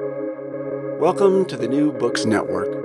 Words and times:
Welcome 0.00 1.44
to 1.46 1.56
the 1.56 1.68
New 1.68 1.92
Books 1.92 2.24
Network. 2.24 2.82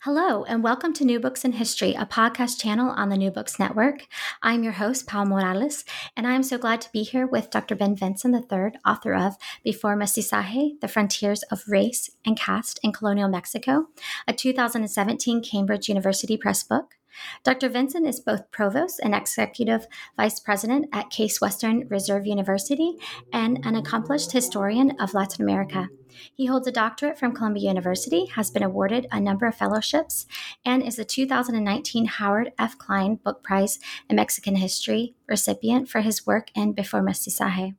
Hello, 0.00 0.44
and 0.44 0.64
welcome 0.64 0.94
to 0.94 1.04
New 1.04 1.20
Books 1.20 1.44
in 1.44 1.52
History, 1.52 1.92
a 1.92 2.06
podcast 2.06 2.58
channel 2.58 2.88
on 2.88 3.10
the 3.10 3.18
New 3.18 3.30
Books 3.30 3.58
Network. 3.58 4.06
I'm 4.42 4.62
your 4.62 4.72
host, 4.72 5.06
Paul 5.06 5.26
Morales, 5.26 5.84
and 6.16 6.26
I 6.26 6.32
am 6.32 6.42
so 6.42 6.56
glad 6.56 6.80
to 6.80 6.92
be 6.92 7.02
here 7.02 7.26
with 7.26 7.50
Dr. 7.50 7.74
Ben 7.74 7.94
Vinson 7.94 8.34
III, 8.34 8.72
author 8.86 9.14
of 9.14 9.36
Before 9.62 9.94
Mestizaje 9.94 10.80
The 10.80 10.88
Frontiers 10.88 11.42
of 11.50 11.64
Race 11.68 12.08
and 12.24 12.38
Caste 12.38 12.80
in 12.82 12.92
Colonial 12.92 13.28
Mexico, 13.28 13.88
a 14.26 14.32
2017 14.32 15.42
Cambridge 15.42 15.90
University 15.90 16.38
Press 16.38 16.62
book. 16.62 16.94
Dr. 17.44 17.68
Vinson 17.68 18.06
is 18.06 18.20
both 18.20 18.50
provost 18.50 19.00
and 19.02 19.14
executive 19.14 19.86
vice 20.16 20.40
president 20.40 20.88
at 20.92 21.10
Case 21.10 21.40
Western 21.40 21.88
Reserve 21.88 22.26
University 22.26 22.96
and 23.32 23.64
an 23.64 23.76
accomplished 23.76 24.32
historian 24.32 24.92
of 25.00 25.14
Latin 25.14 25.42
America. 25.42 25.88
He 26.34 26.46
holds 26.46 26.66
a 26.66 26.72
doctorate 26.72 27.18
from 27.18 27.34
Columbia 27.34 27.68
University, 27.68 28.26
has 28.26 28.50
been 28.50 28.62
awarded 28.62 29.06
a 29.10 29.20
number 29.20 29.46
of 29.46 29.54
fellowships, 29.54 30.26
and 30.64 30.82
is 30.82 30.98
a 30.98 31.04
2019 31.04 32.04
Howard 32.06 32.52
F. 32.58 32.76
Cline 32.78 33.16
Book 33.16 33.42
Prize 33.42 33.78
in 34.08 34.16
Mexican 34.16 34.56
History 34.56 35.14
recipient 35.26 35.88
for 35.88 36.00
his 36.00 36.26
work 36.26 36.50
in 36.54 36.72
Before 36.72 37.02
Mestizaje 37.02 37.74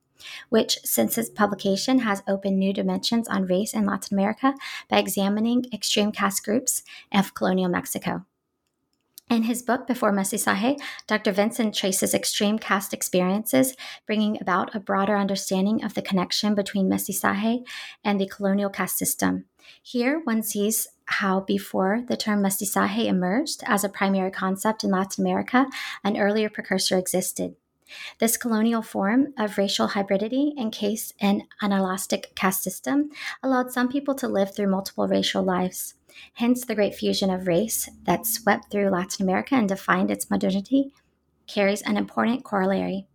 which, 0.50 0.80
since 0.84 1.18
its 1.18 1.30
publication, 1.30 2.00
has 2.00 2.24
opened 2.28 2.58
new 2.58 2.74
dimensions 2.74 3.28
on 3.28 3.46
race 3.46 3.74
in 3.74 3.86
Latin 3.86 4.18
America 4.18 4.54
by 4.90 4.98
examining 4.98 5.66
extreme 5.74 6.12
caste 6.12 6.46
groups 6.46 6.84
of 7.12 7.34
colonial 7.34 7.70
Mexico. 7.70 8.26
In 9.34 9.42
his 9.42 9.64
book, 9.64 9.88
Before 9.88 10.14
Mestizaje, 10.14 10.80
Dr. 11.08 11.32
Vinson 11.32 11.72
traces 11.72 12.14
extreme 12.14 12.60
caste 12.60 12.94
experiences, 12.94 13.76
bringing 14.06 14.40
about 14.40 14.76
a 14.76 14.80
broader 14.80 15.18
understanding 15.18 15.84
of 15.84 15.96
the 15.96 16.04
connection 16.04 16.54
between 16.54 16.88
mestizaje 16.88 17.64
and 18.04 18.22
the 18.22 18.28
colonial 18.28 18.70
caste 18.70 19.00
system. 19.00 19.46
Here, 19.82 20.22
one 20.24 20.44
sees 20.44 20.88
how 21.06 21.40
before 21.40 22.04
the 22.08 22.16
term 22.16 22.44
mestizaje 22.44 23.08
emerged 23.08 23.64
as 23.66 23.84
a 23.84 23.90
primary 23.90 24.30
concept 24.30 24.84
in 24.84 24.92
Latin 24.92 25.26
America, 25.26 25.66
an 26.04 26.16
earlier 26.16 26.48
precursor 26.52 27.00
existed. 27.00 27.56
This 28.20 28.38
colonial 28.38 28.84
form 28.84 29.34
of 29.36 29.58
racial 29.58 29.90
hybridity 29.90 30.56
encased 30.60 31.14
in 31.20 31.48
an 31.60 31.72
elastic 31.72 32.36
caste 32.36 32.62
system 32.62 33.10
allowed 33.42 33.72
some 33.72 33.90
people 33.90 34.14
to 34.14 34.28
live 34.28 34.54
through 34.54 34.68
multiple 34.68 35.08
racial 35.08 35.42
lives. 35.42 35.96
Hence, 36.36 36.66
the 36.66 36.76
great 36.76 36.96
fusion 36.96 37.30
of 37.30 37.48
race 37.48 37.90
that 38.04 38.26
swept 38.26 38.72
through 38.72 38.90
Latin 38.90 39.24
America 39.24 39.56
and 39.56 39.68
defined 39.68 40.12
its 40.12 40.30
modernity 40.30 40.94
carries 41.48 41.82
an 41.82 41.98
important 41.98 42.44
corollary. 42.44 43.08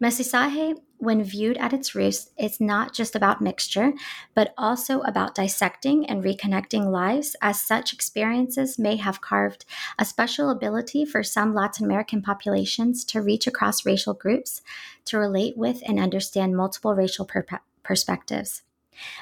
Mestizaje, 0.00 0.76
when 0.98 1.24
viewed 1.24 1.56
at 1.56 1.72
its 1.72 1.94
roots, 1.94 2.30
is 2.38 2.60
not 2.60 2.92
just 2.92 3.16
about 3.16 3.40
mixture, 3.40 3.92
but 4.34 4.52
also 4.56 5.00
about 5.00 5.34
dissecting 5.34 6.06
and 6.06 6.22
reconnecting 6.22 6.90
lives, 6.90 7.34
as 7.40 7.60
such 7.60 7.92
experiences 7.92 8.78
may 8.78 8.96
have 8.96 9.20
carved 9.20 9.64
a 9.98 10.04
special 10.04 10.50
ability 10.50 11.04
for 11.04 11.22
some 11.22 11.54
Latin 11.54 11.84
American 11.84 12.22
populations 12.22 13.04
to 13.04 13.22
reach 13.22 13.46
across 13.46 13.86
racial 13.86 14.14
groups, 14.14 14.62
to 15.06 15.18
relate 15.18 15.56
with 15.56 15.82
and 15.86 15.98
understand 15.98 16.56
multiple 16.56 16.94
racial 16.94 17.24
per- 17.24 17.46
perspectives. 17.82 18.62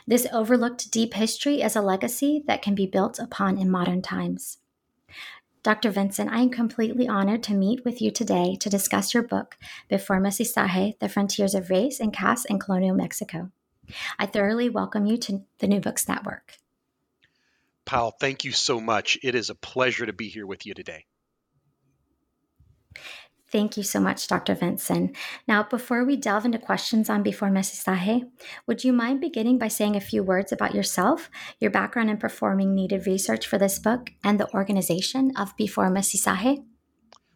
This 0.07 0.27
overlooked 0.33 0.91
deep 0.91 1.15
history 1.15 1.63
is 1.63 1.77
a 1.77 1.81
legacy 1.83 2.43
that 2.47 2.63
can 2.63 2.75
be 2.75 2.87
built 2.87 3.19
upon 3.19 3.59
in 3.59 3.71
modern 3.71 4.03
times. 4.03 4.59
Dr. 5.63 5.91
Vinson, 5.91 6.29
I 6.29 6.41
am 6.41 6.49
completely 6.49 7.07
honored 7.07 7.43
to 7.45 7.55
meet 7.55 7.85
with 7.85 8.01
you 8.01 8.11
today 8.11 8.57
to 8.61 8.71
discuss 8.71 9.13
your 9.13 9.23
book, 9.23 9.59
Before 9.89 10.19
Mestizaje 10.19 10.99
The 10.99 11.09
Frontiers 11.09 11.55
of 11.55 11.69
Race 11.69 12.01
and 12.01 12.13
Caste 12.13 12.47
in 12.49 12.59
Colonial 12.59 12.97
Mexico. 12.97 13.51
I 14.19 14.25
thoroughly 14.25 14.71
welcome 14.71 15.05
you 15.05 15.19
to 15.19 15.43
the 15.59 15.67
New 15.67 15.81
Books 15.81 16.09
Network. 16.09 16.57
Pal, 17.85 18.13
thank 18.13 18.45
you 18.45 18.53
so 18.53 18.81
much. 18.81 19.19
It 19.23 19.35
is 19.35 19.51
a 19.51 19.55
pleasure 19.55 20.07
to 20.07 20.13
be 20.13 20.29
here 20.29 20.47
with 20.47 20.65
you 20.65 20.73
today. 20.73 21.05
Thank 23.51 23.77
you 23.77 23.83
so 23.83 23.99
much, 23.99 24.29
Dr. 24.29 24.55
Vinson. 24.55 25.13
Now, 25.49 25.65
before 25.65 26.05
we 26.05 26.17
delve 26.17 26.45
into 26.45 26.59
questions 26.59 27.11
on 27.11 27.25
Before 27.25 27.49
Mestizaje, 27.49 28.31
would 28.67 28.85
you 28.85 28.93
mind 28.93 29.21
beginning 29.21 29.59
by 29.59 29.67
saying 29.67 29.97
a 29.97 30.01
few 30.01 30.23
words 30.23 30.53
about 30.53 30.75
yourself, 30.75 31.29
your 31.59 31.73
background 31.73 32.11
in 32.11 32.19
performing 32.19 32.75
needed 32.75 33.09
research 33.09 33.49
for 33.49 33.59
this 33.59 33.81
book, 33.81 34.11
and 34.23 34.39
the 34.39 34.53
organization 34.55 35.33
of 35.37 35.57
Before 35.57 35.91
Mestizaje? 35.91 36.65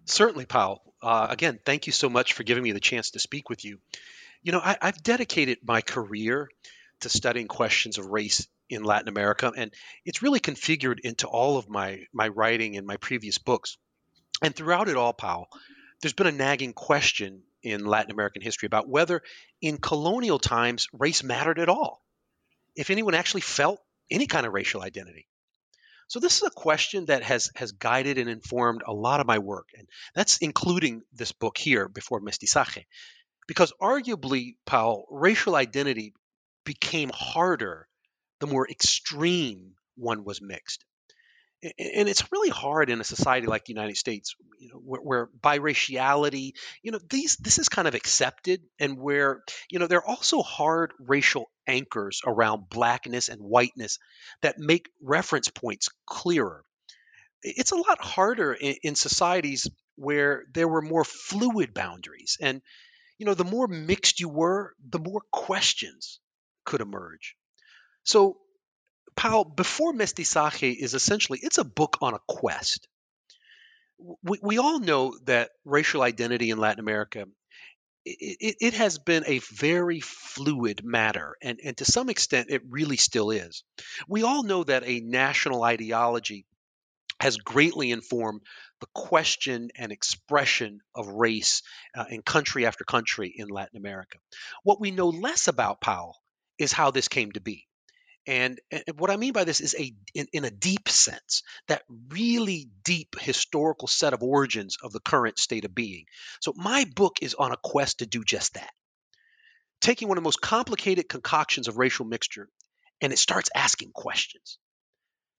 Certainly, 0.04 0.46
Pal. 0.46 0.82
Uh, 1.02 1.26
again, 1.28 1.58
thank 1.64 1.86
you 1.86 1.92
so 1.92 2.08
much 2.08 2.34
for 2.34 2.44
giving 2.44 2.62
me 2.62 2.72
the 2.72 2.80
chance 2.80 3.10
to 3.10 3.18
speak 3.18 3.50
with 3.50 3.64
you. 3.64 3.78
You 4.42 4.52
know, 4.52 4.60
I, 4.60 4.76
I've 4.80 5.02
dedicated 5.02 5.58
my 5.64 5.80
career 5.80 6.48
to 7.00 7.08
studying 7.08 7.48
questions 7.48 7.98
of 7.98 8.06
race 8.06 8.46
in 8.70 8.84
Latin 8.84 9.08
America, 9.08 9.52
and 9.54 9.72
it's 10.04 10.22
really 10.22 10.40
configured 10.40 11.00
into 11.00 11.26
all 11.26 11.58
of 11.58 11.68
my, 11.68 12.04
my 12.12 12.28
writing 12.28 12.74
in 12.74 12.86
my 12.86 12.98
previous 12.98 13.38
books. 13.38 13.78
And 14.42 14.54
throughout 14.54 14.88
it 14.88 14.96
all, 14.96 15.12
Pal, 15.12 15.48
there's 16.04 16.12
been 16.12 16.26
a 16.26 16.32
nagging 16.32 16.74
question 16.74 17.42
in 17.62 17.86
Latin 17.86 18.10
American 18.10 18.42
history 18.42 18.66
about 18.66 18.86
whether 18.86 19.22
in 19.62 19.78
colonial 19.78 20.38
times 20.38 20.86
race 20.92 21.22
mattered 21.22 21.58
at 21.58 21.70
all, 21.70 22.04
if 22.76 22.90
anyone 22.90 23.14
actually 23.14 23.40
felt 23.40 23.80
any 24.10 24.26
kind 24.26 24.44
of 24.44 24.52
racial 24.52 24.82
identity. 24.82 25.26
So 26.08 26.20
this 26.20 26.36
is 26.36 26.42
a 26.42 26.50
question 26.50 27.06
that 27.06 27.22
has 27.22 27.50
has 27.56 27.72
guided 27.72 28.18
and 28.18 28.28
informed 28.28 28.82
a 28.86 28.92
lot 28.92 29.20
of 29.20 29.26
my 29.26 29.38
work, 29.38 29.68
and 29.78 29.88
that's 30.14 30.36
including 30.38 31.00
this 31.14 31.32
book 31.32 31.56
here, 31.56 31.88
Before 31.88 32.20
Mestizaje, 32.20 32.84
because 33.48 33.72
arguably, 33.80 34.56
Paul, 34.66 35.06
racial 35.10 35.56
identity 35.56 36.12
became 36.66 37.10
harder 37.14 37.88
the 38.40 38.46
more 38.46 38.68
extreme 38.68 39.72
one 39.96 40.22
was 40.22 40.42
mixed 40.42 40.84
and 41.64 42.08
it's 42.08 42.30
really 42.30 42.50
hard 42.50 42.90
in 42.90 43.00
a 43.00 43.04
society 43.04 43.46
like 43.46 43.64
the 43.64 43.72
United 43.72 43.96
States, 43.96 44.34
you 44.64 44.70
know, 44.70 44.80
where, 44.82 45.00
where, 45.02 45.28
biraciality, 45.42 46.52
you 46.82 46.90
know, 46.90 46.98
these 47.10 47.36
this 47.36 47.58
is 47.58 47.68
kind 47.68 47.86
of 47.86 47.94
accepted, 47.94 48.62
and 48.80 48.98
where 48.98 49.42
you 49.70 49.78
know 49.78 49.86
there 49.86 49.98
are 49.98 50.08
also 50.08 50.40
hard 50.40 50.92
racial 50.98 51.50
anchors 51.66 52.22
around 52.26 52.70
blackness 52.70 53.28
and 53.28 53.42
whiteness 53.42 53.98
that 54.40 54.58
make 54.58 54.88
reference 55.02 55.48
points 55.48 55.90
clearer. 56.06 56.64
It's 57.42 57.72
a 57.72 57.76
lot 57.76 58.02
harder 58.02 58.54
in, 58.54 58.76
in 58.82 58.94
societies 58.94 59.68
where 59.96 60.44
there 60.54 60.66
were 60.66 60.80
more 60.80 61.04
fluid 61.04 61.74
boundaries, 61.74 62.38
and 62.40 62.62
you 63.18 63.26
know, 63.26 63.34
the 63.34 63.44
more 63.44 63.68
mixed 63.68 64.18
you 64.18 64.30
were, 64.30 64.74
the 64.88 64.98
more 64.98 65.20
questions 65.30 66.20
could 66.64 66.80
emerge. 66.80 67.36
So 68.04 68.38
Pal, 69.14 69.44
Before 69.44 69.92
Mestizaje 69.92 70.74
is 70.74 70.94
essentially 70.94 71.38
it's 71.42 71.58
a 71.58 71.64
book 71.64 71.98
on 72.00 72.14
a 72.14 72.20
quest. 72.26 72.88
We, 73.98 74.38
we 74.42 74.58
all 74.58 74.80
know 74.80 75.16
that 75.24 75.50
racial 75.64 76.02
identity 76.02 76.50
in 76.50 76.58
Latin 76.58 76.80
America 76.80 77.26
it, 78.04 78.56
it, 78.60 78.74
has 78.74 78.98
been 78.98 79.24
a 79.26 79.38
very 79.38 80.00
fluid 80.00 80.84
matter, 80.84 81.36
and, 81.42 81.58
and 81.64 81.76
to 81.78 81.84
some 81.84 82.10
extent, 82.10 82.50
it 82.50 82.62
really 82.68 82.98
still 82.98 83.30
is. 83.30 83.64
We 84.06 84.22
all 84.22 84.42
know 84.42 84.64
that 84.64 84.84
a 84.84 85.00
national 85.00 85.62
ideology 85.62 86.44
has 87.20 87.36
greatly 87.38 87.90
informed 87.90 88.42
the 88.80 88.86
question 88.92 89.70
and 89.76 89.92
expression 89.92 90.80
of 90.94 91.08
race 91.08 91.62
uh, 91.96 92.04
in 92.10 92.22
country 92.22 92.66
after 92.66 92.84
country 92.84 93.32
in 93.34 93.48
Latin 93.48 93.78
America. 93.78 94.18
What 94.62 94.80
we 94.80 94.90
know 94.90 95.08
less 95.08 95.48
about 95.48 95.80
Paul 95.80 96.20
is 96.58 96.72
how 96.72 96.90
this 96.90 97.08
came 97.08 97.32
to 97.32 97.40
be. 97.40 97.66
And, 98.26 98.58
and, 98.70 98.82
what 98.96 99.10
I 99.10 99.16
mean 99.16 99.32
by 99.32 99.44
this 99.44 99.60
is 99.60 99.74
a 99.78 99.94
in, 100.14 100.26
in, 100.32 100.44
a 100.44 100.50
deep 100.50 100.88
sense, 100.88 101.42
that 101.68 101.82
really 102.08 102.70
deep 102.82 103.16
historical 103.20 103.86
set 103.86 104.14
of 104.14 104.22
origins 104.22 104.78
of 104.82 104.92
the 104.92 105.00
current 105.00 105.38
state 105.38 105.64
of 105.64 105.74
being. 105.74 106.06
So 106.40 106.54
my 106.56 106.86
book 106.94 107.18
is 107.20 107.34
on 107.34 107.52
a 107.52 107.58
quest 107.62 107.98
to 107.98 108.06
do 108.06 108.24
just 108.24 108.54
that. 108.54 108.72
Taking 109.80 110.08
one 110.08 110.16
of 110.16 110.22
the 110.22 110.26
most 110.26 110.40
complicated 110.40 111.08
concoctions 111.08 111.68
of 111.68 111.76
racial 111.76 112.06
mixture, 112.06 112.48
and 113.02 113.12
it 113.12 113.18
starts 113.18 113.50
asking 113.54 113.92
questions. 113.92 114.58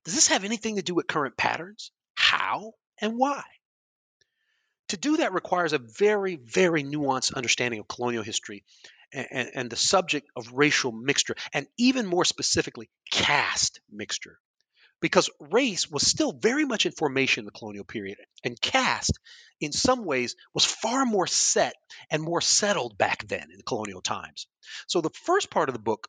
Does 0.04 0.14
this 0.14 0.28
have 0.28 0.44
anything 0.44 0.76
to 0.76 0.84
do 0.84 0.94
with 0.94 1.08
current 1.08 1.36
patterns? 1.36 1.92
How 2.14 2.74
and 3.02 3.18
why? 3.18 3.44
To 4.90 4.98
do 4.98 5.18
that 5.18 5.34
requires 5.34 5.74
a 5.74 5.80
very, 5.80 6.36
very 6.36 6.84
nuanced 6.84 7.34
understanding 7.34 7.80
of 7.80 7.88
colonial 7.88 8.22
history 8.22 8.64
and, 9.14 9.50
and 9.54 9.70
the 9.70 9.76
subject 9.76 10.28
of 10.36 10.52
racial 10.54 10.92
mixture, 10.92 11.36
and 11.54 11.68
even 11.78 12.06
more 12.06 12.26
specifically, 12.26 12.90
caste 13.12 13.80
mixture. 13.92 14.40
Because 15.02 15.30
race 15.40 15.90
was 15.90 16.08
still 16.08 16.32
very 16.32 16.66
much 16.66 16.86
in 16.86 16.92
formation 16.92 17.42
in 17.42 17.46
the 17.46 17.52
colonial 17.52 17.84
period, 17.84 18.18
and 18.44 18.60
caste, 18.60 19.20
in 19.60 19.72
some 19.72 20.06
ways, 20.06 20.36
was 20.54 20.66
far 20.66 21.06
more 21.06 21.28
set 21.28 21.76
and 22.10 22.24
more 22.24 22.42
settled 22.42 22.98
back 22.98 23.28
then 23.28 23.52
in 23.52 23.58
the 23.58 23.64
colonial 23.64 24.02
times. 24.02 24.48
So 24.88 25.02
the 25.02 25.10
first 25.26 25.50
part 25.50 25.70
of 25.70 25.74
the 25.74 25.82
book 25.82 26.08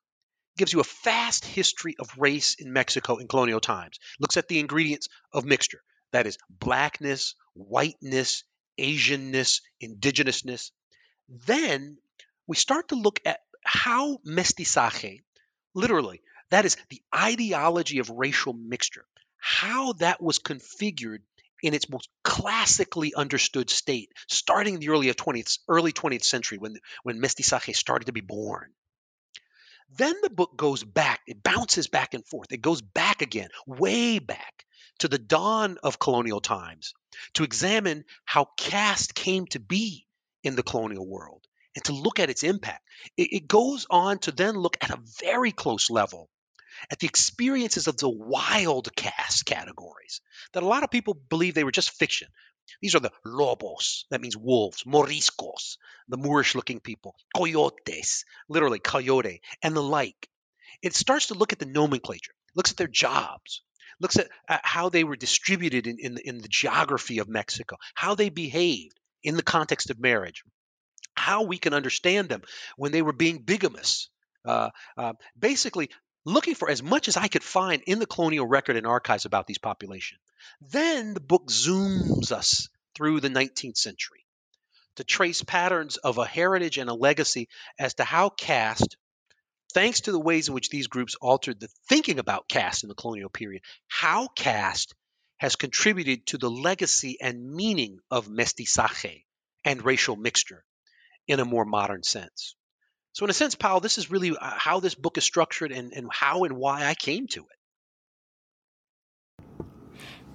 gives 0.57 0.73
you 0.73 0.81
a 0.81 0.85
fast 0.85 1.45
history 1.45 1.97
of 1.99 2.17
race 2.17 2.55
in 2.59 2.73
Mexico 2.73 3.17
in 3.17 3.29
colonial 3.29 3.61
times. 3.61 3.99
Looks 4.19 4.37
at 4.37 4.49
the 4.49 4.61
ingredients 4.61 5.09
of 5.33 5.45
mixture. 5.45 5.83
That 6.13 6.27
is 6.27 6.39
blackness, 6.49 7.35
whiteness, 7.55 8.45
Asianness, 8.79 9.63
indigenousness. 9.83 10.71
Then 11.29 11.97
we 12.47 12.57
start 12.57 12.89
to 12.89 12.97
look 12.97 13.21
at 13.25 13.41
how 13.65 14.19
mestizaje, 14.27 15.21
literally, 15.75 16.23
that 16.51 16.65
is 16.65 16.77
the 16.89 17.03
ideology 17.15 17.99
of 17.99 18.11
racial 18.11 18.53
mixture, 18.53 19.05
how 19.39 19.95
that 19.95 20.23
was 20.23 20.39
configured 20.39 21.21
in 21.63 21.75
its 21.75 21.89
most 21.89 22.09
classically 22.23 23.15
understood 23.15 23.71
state, 23.71 24.13
starting 24.29 24.75
in 24.75 24.81
the 24.81 24.91
early 24.91 25.11
uh, 25.11 25.15
20th, 25.15 25.59
early 25.69 25.93
20th 25.93 26.25
century 26.25 26.59
when, 26.59 26.77
when 27.03 27.21
mestizaje 27.21 27.75
started 27.75 28.07
to 28.07 28.13
be 28.13 28.21
born. 28.21 28.71
Then 29.91 30.15
the 30.23 30.31
book 30.31 30.57
goes 30.57 30.85
back, 30.85 31.21
it 31.27 31.43
bounces 31.43 31.89
back 31.89 32.15
and 32.15 32.27
forth. 32.27 32.53
It 32.53 32.61
goes 32.61 32.83
back 32.83 33.23
again, 33.23 33.49
way 33.67 34.19
back 34.19 34.65
to 34.99 35.09
the 35.09 35.19
dawn 35.19 35.79
of 35.83 35.99
colonial 35.99 36.41
times 36.41 36.95
to 37.35 37.45
examine 37.45 38.05
how 38.25 38.49
caste 38.57 39.15
came 39.15 39.47
to 39.47 39.61
be 39.61 40.07
in 40.43 40.57
the 40.57 40.63
colonial 40.63 41.07
world 41.07 41.47
and 41.77 41.85
to 41.85 41.93
look 41.93 42.19
at 42.19 42.31
its 42.31 42.43
impact. 42.43 42.83
It, 43.17 43.29
it 43.33 43.49
goes 43.49 43.87
on 43.89 44.19
to 44.21 44.33
then 44.33 44.57
look 44.57 44.79
at 44.81 44.91
a 44.91 45.01
very 45.21 45.53
close 45.53 45.91
level 45.91 46.29
at 46.91 46.99
the 46.99 47.07
experiences 47.07 47.87
of 47.87 47.97
the 47.99 48.09
wild 48.09 48.95
caste 48.97 49.47
categories 49.47 50.21
that 50.53 50.63
a 50.63 50.67
lot 50.67 50.83
of 50.83 50.91
people 50.91 51.15
believe 51.15 51.55
they 51.55 51.65
were 51.65 51.71
just 51.71 51.91
fiction. 51.91 52.29
These 52.83 52.97
are 52.97 53.01
the 53.01 53.13
lobos, 53.25 54.07
that 54.11 54.21
means 54.21 54.37
wolves, 54.37 54.83
moriscos, 54.85 55.77
the 56.09 56.17
Moorish 56.17 56.55
looking 56.55 56.81
people, 56.81 57.15
coyotes, 57.37 58.25
literally 58.49 58.81
coyote, 58.81 59.41
and 59.63 59.77
the 59.77 59.83
like. 59.83 60.29
It 60.83 60.95
starts 60.95 61.29
to 61.29 61.35
look 61.35 61.53
at 61.53 61.59
the 61.59 61.67
nomenclature, 61.67 62.33
looks 62.55 62.73
at 62.73 62.77
their 62.77 62.89
jobs, 62.89 63.63
looks 64.01 64.17
at, 64.17 64.29
at 64.49 64.61
how 64.65 64.89
they 64.89 65.05
were 65.05 65.17
distributed 65.17 65.87
in, 65.87 65.99
in, 65.99 66.19
in 66.19 66.39
the 66.39 66.49
geography 66.49 67.19
of 67.19 67.29
Mexico, 67.29 67.77
how 67.95 68.15
they 68.15 68.31
behaved 68.31 68.99
in 69.23 69.37
the 69.37 69.43
context 69.43 69.91
of 69.91 70.01
marriage, 70.01 70.43
how 71.17 71.43
we 71.43 71.59
can 71.59 71.75
understand 71.75 72.29
them 72.29 72.43
when 72.77 72.93
they 72.93 73.03
were 73.03 73.13
being 73.13 73.43
bigamous. 73.43 74.09
Uh, 74.45 74.71
uh, 74.97 75.15
basically, 75.39 75.91
looking 76.25 76.55
for 76.55 76.71
as 76.71 76.83
much 76.83 77.09
as 77.09 77.17
I 77.17 77.29
could 77.29 77.43
find 77.43 77.83
in 77.87 77.99
the 77.99 78.07
colonial 78.07 78.47
record 78.47 78.77
and 78.77 78.87
archives 78.87 79.25
about 79.25 79.47
these 79.47 79.59
populations. 79.59 80.21
Then 80.61 81.15
the 81.15 81.21
book 81.21 81.49
zooms 81.49 82.33
us 82.33 82.69
through 82.95 83.21
the 83.21 83.29
19th 83.29 83.77
century 83.77 84.25
to 84.97 85.05
trace 85.05 85.43
patterns 85.43 85.97
of 85.97 86.19
a 86.19 86.27
heritage 86.27 86.79
and 86.79 86.91
a 86.91 86.95
legacy 86.95 87.49
as 87.79 87.95
to 87.95 88.05
how 88.05 88.29
caste, 88.31 88.97
thanks 89.73 90.03
to 90.03 90.13
the 90.13 90.21
ways 90.21 90.49
in 90.49 90.55
which 90.55 90.71
these 90.71 90.87
groups 90.87 91.17
altered 91.21 91.61
the 91.61 91.69
thinking 91.89 92.19
about 92.19 92.49
caste 92.49 92.83
in 92.83 92.89
the 92.89 92.95
colonial 92.95 93.29
period, 93.29 93.63
how 93.89 94.29
caste 94.29 94.95
has 95.39 95.57
contributed 95.57 96.27
to 96.27 96.39
the 96.39 96.51
legacy 96.51 97.19
and 97.21 97.55
meaning 97.55 97.99
of 98.11 98.29
mestizaje 98.29 99.25
and 99.65 99.85
racial 99.85 100.17
mixture 100.17 100.65
in 101.27 101.41
a 101.41 101.45
more 101.45 101.65
modern 101.65 102.03
sense. 102.03 102.55
So, 103.13 103.25
in 103.25 103.31
a 103.31 103.35
sense, 103.35 103.55
Paul, 103.55 103.81
this 103.81 103.99
is 103.99 104.11
really 104.11 104.37
uh, 104.37 104.37
how 104.41 104.81
this 104.81 104.95
book 104.95 105.17
is 105.17 105.25
structured 105.25 105.73
and, 105.73 105.93
and 105.93 106.09
how 106.13 106.45
and 106.45 106.57
why 106.57 106.85
I 106.85 106.95
came 106.95 107.27
to 107.29 107.41
it. 107.41 107.57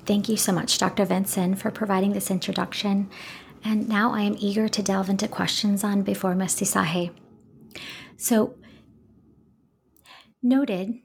Thank 0.05 0.29
you 0.29 0.37
so 0.37 0.51
much, 0.51 0.79
Dr. 0.79 1.05
Vinson, 1.05 1.55
for 1.55 1.69
providing 1.69 2.13
this 2.13 2.31
introduction. 2.31 3.09
And 3.63 3.87
now 3.87 4.13
I 4.13 4.21
am 4.21 4.35
eager 4.39 4.67
to 4.67 4.81
delve 4.81 5.09
into 5.09 5.27
questions 5.27 5.83
on 5.83 6.01
Before 6.01 6.33
Mestizaje. 6.33 7.11
So, 8.17 8.55
noted 10.41 10.95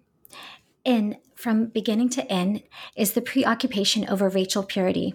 in 0.85 1.19
from 1.35 1.67
beginning 1.67 2.09
to 2.09 2.33
end 2.33 2.63
is 2.97 3.13
the 3.13 3.21
preoccupation 3.21 4.09
over 4.09 4.31
racial 4.31 4.63
purity, 4.63 5.15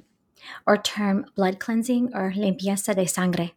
or 0.67 0.77
term 0.77 1.25
blood 1.35 1.59
cleansing 1.59 2.11
or 2.13 2.33
limpieza 2.35 2.93
de 2.95 3.07
sangre. 3.07 3.51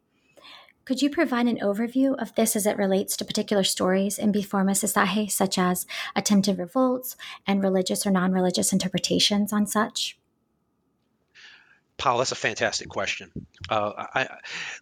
Could 0.84 1.00
you 1.00 1.08
provide 1.08 1.46
an 1.46 1.58
overview 1.58 2.14
of 2.20 2.34
this 2.34 2.54
as 2.54 2.66
it 2.66 2.76
relates 2.76 3.16
to 3.16 3.24
particular 3.24 3.64
stories 3.64 4.18
in 4.18 4.32
Before 4.32 4.64
Mestizaje, 4.64 5.30
such 5.30 5.58
as 5.58 5.86
attempted 6.14 6.58
revolts 6.58 7.16
and 7.46 7.62
religious 7.62 8.06
or 8.06 8.10
non 8.10 8.32
religious 8.32 8.72
interpretations 8.72 9.52
on 9.52 9.66
such? 9.66 10.18
Paul, 11.96 12.18
that's 12.18 12.32
a 12.32 12.36
fantastic 12.36 12.88
question. 12.88 13.30
Uh, 13.68 13.92
I, 14.14 14.28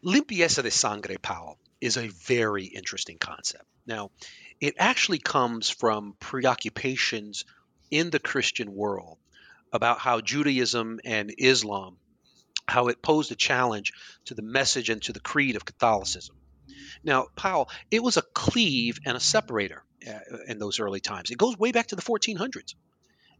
limpieza 0.04 0.62
de 0.62 0.70
sangre, 0.70 1.19
Paul, 1.20 1.56
is 1.81 1.96
a 1.96 2.08
very 2.08 2.64
interesting 2.64 3.19
concept. 3.19 3.64
Now, 3.87 4.10
it 4.60 4.75
actually 4.78 5.19
comes 5.19 5.70
from 5.70 6.16
preoccupations 6.19 7.44
in 7.90 8.10
the 8.10 8.19
Christian 8.19 8.75
world 8.75 9.19
about 9.72 9.98
how 9.98 10.20
Judaism 10.20 11.00
and 11.05 11.32
Islam 11.38 11.96
how 12.66 12.88
it 12.88 13.02
posed 13.02 13.32
a 13.32 13.36
challenge 13.36 13.92
to 14.26 14.34
the 14.34 14.42
message 14.42 14.90
and 14.90 15.02
to 15.02 15.12
the 15.12 15.20
creed 15.20 15.56
of 15.56 15.64
Catholicism. 15.64 16.36
Now, 17.04 17.26
Paul, 17.34 17.68
it 17.90 18.02
was 18.02 18.16
a 18.16 18.22
cleave 18.22 18.98
and 19.04 19.16
a 19.16 19.20
separator 19.20 19.82
uh, 20.06 20.18
in 20.46 20.58
those 20.58 20.80
early 20.80 21.00
times. 21.00 21.30
It 21.30 21.38
goes 21.38 21.58
way 21.58 21.72
back 21.72 21.88
to 21.88 21.96
the 21.96 22.02
1400s, 22.02 22.74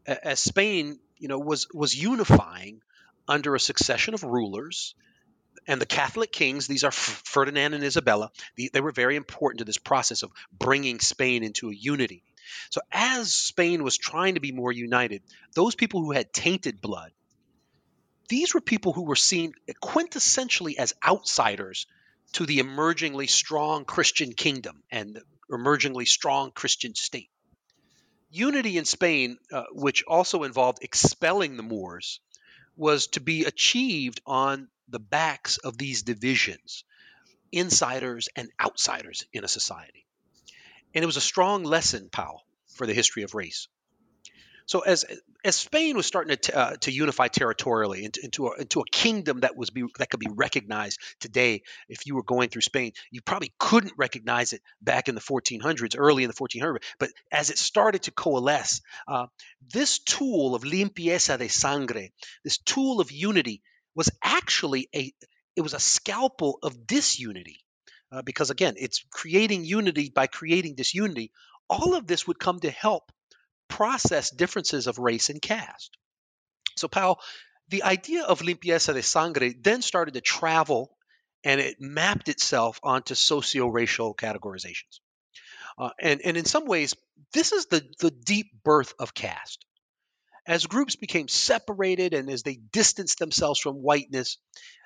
as 0.06 0.40
Spain, 0.40 0.98
you 1.19 1.28
know, 1.28 1.38
was 1.38 1.69
was 1.72 1.94
unifying 1.94 2.80
under 3.28 3.54
a 3.54 3.60
succession 3.60 4.14
of 4.14 4.24
rulers, 4.24 4.94
and 5.66 5.80
the 5.80 5.86
Catholic 5.86 6.32
kings. 6.32 6.66
These 6.66 6.84
are 6.84 6.90
Ferdinand 6.90 7.74
and 7.74 7.84
Isabella. 7.84 8.30
they 8.72 8.80
were 8.80 8.92
very 8.92 9.16
important 9.16 9.60
to 9.60 9.64
this 9.64 9.78
process 9.78 10.22
of 10.22 10.32
bringing 10.52 10.98
Spain 10.98 11.44
into 11.44 11.70
a 11.70 11.74
unity. 11.74 12.24
So, 12.70 12.80
as 12.90 13.32
Spain 13.32 13.84
was 13.84 13.96
trying 13.96 14.34
to 14.34 14.40
be 14.40 14.52
more 14.52 14.72
united, 14.72 15.22
those 15.54 15.74
people 15.74 16.02
who 16.02 16.12
had 16.12 16.32
tainted 16.32 16.80
blood 16.80 17.12
these 18.32 18.55
were 18.55 18.62
people 18.62 18.94
who 18.94 19.02
were 19.02 19.14
seen 19.14 19.52
quintessentially 19.82 20.76
as 20.79 20.94
outsiders 21.06 21.87
to 22.32 22.46
the 22.46 22.61
emergingly 22.61 23.26
strong 23.26 23.84
Christian 23.84 24.32
kingdom 24.32 24.82
and 24.90 25.20
emergingly 25.50 26.06
strong 26.06 26.50
Christian 26.50 26.94
state. 26.94 27.29
Unity 28.31 28.79
in 28.79 28.87
Spain, 28.87 29.37
uh, 29.52 29.64
which 29.73 30.02
also 30.05 30.44
involved 30.44 30.79
expelling 30.81 31.58
the 31.58 31.62
Moors, 31.62 32.20
was 32.75 33.08
to 33.08 33.20
be 33.20 33.44
achieved 33.44 34.23
on 34.25 34.69
the 34.88 34.99
backs 34.99 35.58
of 35.58 35.76
these 35.76 36.02
divisions, 36.02 36.84
insiders 37.52 38.31
and 38.34 38.49
outsiders 38.58 39.26
in 39.34 39.44
a 39.44 39.49
society. 39.49 40.06
And 40.94 41.02
it 41.02 41.06
was 41.06 41.19
a 41.19 41.29
strong 41.32 41.64
lesson, 41.64 42.08
Paul, 42.11 42.43
for 42.76 42.87
the 42.87 42.94
history 42.94 43.25
of 43.25 43.34
race. 43.34 43.69
So 44.64 44.81
as 44.81 45.05
as 45.44 45.56
Spain 45.56 45.97
was 45.97 46.06
starting 46.06 46.37
to, 46.37 46.56
uh, 46.56 46.77
to 46.81 46.93
unify 46.93 47.29
territorially 47.29 48.05
into, 48.05 48.25
into, 48.25 48.47
a, 48.47 48.61
into 48.61 48.81
a 48.81 48.85
kingdom 48.85 49.41
that 49.41 49.56
was 49.56 49.71
be, 49.71 49.85
that 49.99 50.11
could 50.11 50.21
be 50.21 50.31
recognized 50.31 51.00
today, 51.21 51.62
if 51.89 52.06
you 52.06 52.15
were 52.15 52.23
going 52.23 52.49
through 52.49 52.62
Spain, 52.62 52.93
you 53.11 53.21
probably 53.23 53.53
couldn't 53.59 53.94
recognize 53.97 54.53
it 54.53 54.62
back 54.81 55.09
in 55.09 55.15
the 55.15 55.21
1400s, 55.21 55.94
early 55.99 56.25
in 56.25 56.29
the 56.29 56.35
1400s. 56.35 56.83
But 56.99 57.11
as 57.31 57.50
it 57.50 57.59
started 57.59 58.03
to 58.05 58.12
coalesce, 58.12 58.81
uh, 59.08 59.27
this 59.72 59.99
tool 59.99 60.55
of 60.55 60.63
limpieza 60.63 61.39
de 61.39 61.49
sangre, 61.49 62.08
this 62.44 62.58
tool 62.58 63.01
of 63.01 63.11
unity, 63.11 63.63
was 63.94 64.11
actually 64.22 64.89
a 64.94 65.13
it 65.55 65.61
was 65.61 65.75
a 65.75 65.81
scalpel 65.81 66.58
of 66.63 66.87
disunity. 66.87 67.58
Uh, 68.11 68.22
because 68.22 68.51
again, 68.51 68.75
it's 68.79 69.05
creating 69.11 69.65
unity 69.65 70.11
by 70.15 70.27
creating 70.27 70.75
disunity. 70.75 71.31
All 71.69 71.94
of 71.94 72.06
this 72.06 72.27
would 72.27 72.39
come 72.39 72.61
to 72.61 72.70
help 72.70 73.11
process 73.72 74.31
differences 74.31 74.86
of 74.86 74.98
race 74.98 75.31
and 75.31 75.41
caste. 75.41 75.96
So, 76.76 76.88
Paul, 76.88 77.19
the 77.69 77.84
idea 77.84 78.24
of 78.24 78.43
limpieza 78.43 78.93
de 78.93 79.02
sangre 79.02 79.55
then 79.58 79.81
started 79.81 80.14
to 80.14 80.20
travel 80.20 80.91
and 81.43 81.58
it 81.60 81.81
mapped 81.81 82.29
itself 82.29 82.79
onto 82.82 83.14
socio-racial 83.14 84.14
categorizations. 84.14 85.00
Uh, 85.79 85.88
and, 85.98 86.20
and 86.22 86.36
in 86.36 86.44
some 86.44 86.67
ways, 86.67 86.94
this 87.32 87.52
is 87.52 87.67
the, 87.67 87.82
the 87.98 88.10
deep 88.10 88.48
birth 88.62 88.93
of 88.98 89.14
caste. 89.14 89.64
As 90.46 90.67
groups 90.67 90.96
became 90.96 91.29
separated 91.29 92.12
and 92.12 92.29
as 92.29 92.43
they 92.43 92.58
distanced 92.72 93.19
themselves 93.19 93.58
from 93.58 93.76
whiteness, 93.76 94.36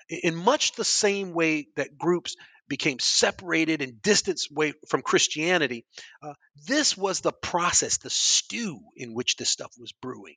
in 0.08 0.36
much 0.36 0.72
the 0.72 0.84
same 0.84 1.32
way 1.32 1.68
that 1.76 1.98
groups 1.98 2.36
became 2.68 2.98
separated 2.98 3.82
and 3.82 4.02
distanced 4.02 4.50
away 4.50 4.74
from 4.88 5.02
Christianity. 5.02 5.84
Uh, 6.22 6.34
this 6.66 6.96
was 6.96 7.20
the 7.20 7.32
process, 7.32 7.98
the 7.98 8.10
stew 8.10 8.80
in 8.96 9.14
which 9.14 9.36
this 9.36 9.50
stuff 9.50 9.72
was 9.78 9.92
brewing. 9.92 10.36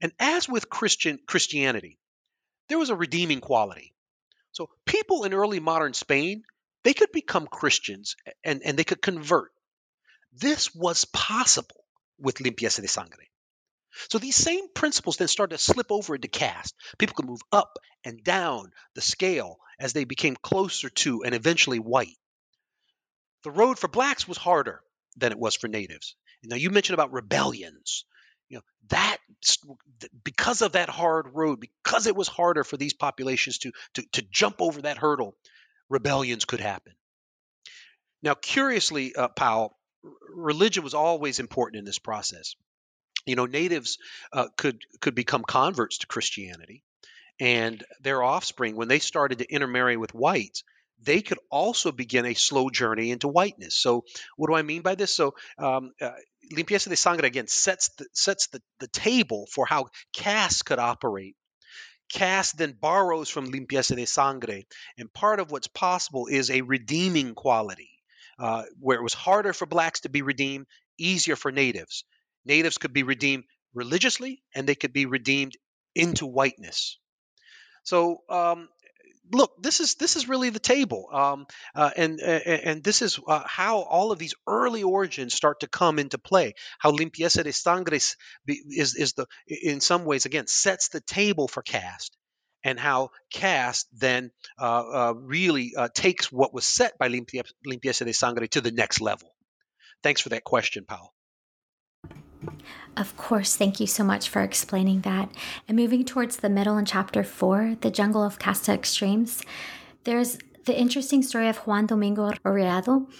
And 0.00 0.12
as 0.18 0.48
with 0.48 0.68
Christian 0.68 1.18
Christianity, 1.26 1.98
there 2.68 2.78
was 2.78 2.90
a 2.90 2.96
redeeming 2.96 3.40
quality. 3.40 3.94
So 4.52 4.68
people 4.86 5.24
in 5.24 5.34
early 5.34 5.60
modern 5.60 5.94
Spain, 5.94 6.44
they 6.82 6.94
could 6.94 7.12
become 7.12 7.46
Christians 7.46 8.16
and, 8.44 8.62
and 8.64 8.78
they 8.78 8.84
could 8.84 9.02
convert. 9.02 9.50
This 10.32 10.74
was 10.74 11.04
possible 11.04 11.84
with 12.18 12.38
limpieza 12.38 12.80
de 12.80 12.88
sangre. 12.88 13.26
So 14.10 14.18
these 14.18 14.36
same 14.36 14.68
principles 14.74 15.16
then 15.16 15.28
started 15.28 15.56
to 15.56 15.62
slip 15.62 15.90
over 15.90 16.14
into 16.14 16.28
caste. 16.28 16.74
People 16.98 17.14
could 17.14 17.26
move 17.26 17.42
up 17.52 17.78
and 18.04 18.22
down 18.22 18.70
the 18.94 19.00
scale 19.00 19.58
as 19.78 19.92
they 19.92 20.04
became 20.04 20.36
closer 20.36 20.88
to 20.90 21.22
and 21.24 21.34
eventually 21.34 21.78
white. 21.78 22.16
The 23.44 23.50
road 23.50 23.78
for 23.78 23.88
blacks 23.88 24.26
was 24.26 24.38
harder 24.38 24.82
than 25.16 25.32
it 25.32 25.38
was 25.38 25.54
for 25.54 25.68
natives. 25.68 26.16
now 26.42 26.56
you 26.56 26.70
mentioned 26.70 26.94
about 26.94 27.12
rebellions. 27.12 28.04
You 28.48 28.58
know, 28.58 28.62
that 28.88 29.18
because 30.22 30.62
of 30.62 30.72
that 30.72 30.88
hard 30.88 31.28
road, 31.32 31.60
because 31.60 32.06
it 32.06 32.14
was 32.14 32.28
harder 32.28 32.62
for 32.62 32.76
these 32.76 32.92
populations 32.92 33.58
to, 33.58 33.72
to, 33.94 34.02
to 34.12 34.22
jump 34.30 34.56
over 34.60 34.82
that 34.82 34.98
hurdle, 34.98 35.36
rebellions 35.88 36.44
could 36.44 36.60
happen. 36.60 36.94
Now, 38.22 38.34
curiously, 38.34 39.14
uh, 39.14 39.28
Paul, 39.28 39.78
religion 40.34 40.84
was 40.84 40.94
always 40.94 41.40
important 41.40 41.78
in 41.78 41.84
this 41.84 41.98
process. 41.98 42.54
You 43.26 43.36
know, 43.36 43.46
natives 43.46 43.98
uh, 44.32 44.48
could 44.56 44.82
could 45.00 45.14
become 45.14 45.42
converts 45.42 45.98
to 45.98 46.06
Christianity, 46.06 46.82
and 47.40 47.82
their 48.00 48.22
offspring, 48.22 48.76
when 48.76 48.88
they 48.88 48.98
started 48.98 49.38
to 49.38 49.50
intermarry 49.52 49.96
with 49.96 50.14
whites, 50.14 50.62
they 51.02 51.22
could 51.22 51.38
also 51.50 51.92
begin 51.92 52.26
a 52.26 52.34
slow 52.34 52.70
journey 52.70 53.10
into 53.10 53.28
whiteness. 53.28 53.76
So, 53.76 54.04
what 54.36 54.48
do 54.48 54.54
I 54.54 54.62
mean 54.62 54.82
by 54.82 54.94
this? 54.94 55.14
So, 55.14 55.34
um, 55.58 55.92
uh, 56.00 56.10
Limpieza 56.52 56.88
de 56.88 56.96
Sangre 56.96 57.26
again 57.26 57.46
sets 57.46 57.88
the, 57.96 58.06
sets 58.12 58.48
the, 58.48 58.62
the 58.80 58.88
table 58.88 59.46
for 59.50 59.66
how 59.66 59.88
caste 60.12 60.64
could 60.64 60.78
operate. 60.78 61.36
Caste 62.10 62.58
then 62.58 62.76
borrows 62.78 63.30
from 63.30 63.50
Limpieza 63.50 63.96
de 63.96 64.06
Sangre, 64.06 64.64
and 64.98 65.12
part 65.12 65.40
of 65.40 65.50
what's 65.50 65.66
possible 65.66 66.26
is 66.26 66.50
a 66.50 66.60
redeeming 66.60 67.34
quality, 67.34 67.90
uh, 68.38 68.64
where 68.78 68.98
it 68.98 69.02
was 69.02 69.14
harder 69.14 69.52
for 69.52 69.66
blacks 69.66 70.00
to 70.00 70.08
be 70.08 70.22
redeemed, 70.22 70.66
easier 70.98 71.34
for 71.34 71.50
natives. 71.50 72.04
Natives 72.44 72.78
could 72.78 72.92
be 72.92 73.02
redeemed 73.02 73.44
religiously, 73.74 74.42
and 74.54 74.66
they 74.66 74.74
could 74.74 74.92
be 74.92 75.06
redeemed 75.06 75.56
into 75.94 76.26
whiteness. 76.26 76.98
So 77.84 78.22
um, 78.28 78.68
look, 79.32 79.52
this 79.62 79.80
is 79.80 79.94
this 79.94 80.16
is 80.16 80.28
really 80.28 80.50
the 80.50 80.58
table, 80.58 81.08
um, 81.12 81.46
uh, 81.74 81.90
and, 81.96 82.20
and 82.20 82.84
this 82.84 83.02
is 83.02 83.18
uh, 83.26 83.42
how 83.46 83.78
all 83.78 84.12
of 84.12 84.18
these 84.18 84.34
early 84.46 84.82
origins 84.82 85.34
start 85.34 85.60
to 85.60 85.68
come 85.68 85.98
into 85.98 86.18
play. 86.18 86.54
How 86.78 86.92
limpieza 86.92 87.42
de 87.42 87.52
sangre 87.52 87.96
is 87.96 88.16
is 88.46 89.12
the 89.14 89.26
in 89.46 89.80
some 89.80 90.04
ways 90.04 90.26
again 90.26 90.46
sets 90.46 90.88
the 90.88 91.00
table 91.00 91.48
for 91.48 91.62
caste, 91.62 92.16
and 92.62 92.78
how 92.78 93.10
caste 93.30 93.86
then 93.92 94.30
uh, 94.58 95.08
uh 95.08 95.14
really 95.16 95.72
uh, 95.76 95.88
takes 95.94 96.30
what 96.30 96.54
was 96.54 96.66
set 96.66 96.98
by 96.98 97.08
limpieza 97.08 98.04
de 98.04 98.12
sangre 98.12 98.48
to 98.48 98.60
the 98.60 98.72
next 98.72 99.00
level. 99.00 99.30
Thanks 100.02 100.20
for 100.20 100.30
that 100.30 100.44
question, 100.44 100.84
Paul. 100.86 101.13
Of 102.96 103.16
course, 103.16 103.56
thank 103.56 103.80
you 103.80 103.86
so 103.86 104.04
much 104.04 104.28
for 104.28 104.42
explaining 104.42 105.00
that. 105.00 105.30
And 105.66 105.76
moving 105.76 106.04
towards 106.04 106.36
the 106.36 106.48
middle 106.48 106.78
in 106.78 106.84
chapter 106.84 107.24
four, 107.24 107.76
the 107.80 107.90
jungle 107.90 108.22
of 108.22 108.38
casta 108.38 108.72
extremes, 108.72 109.42
there's 110.04 110.38
the 110.64 110.78
interesting 110.78 111.22
story 111.22 111.48
of 111.48 111.58
Juan 111.58 111.86
Domingo 111.86 112.30
Rayado 112.44 113.10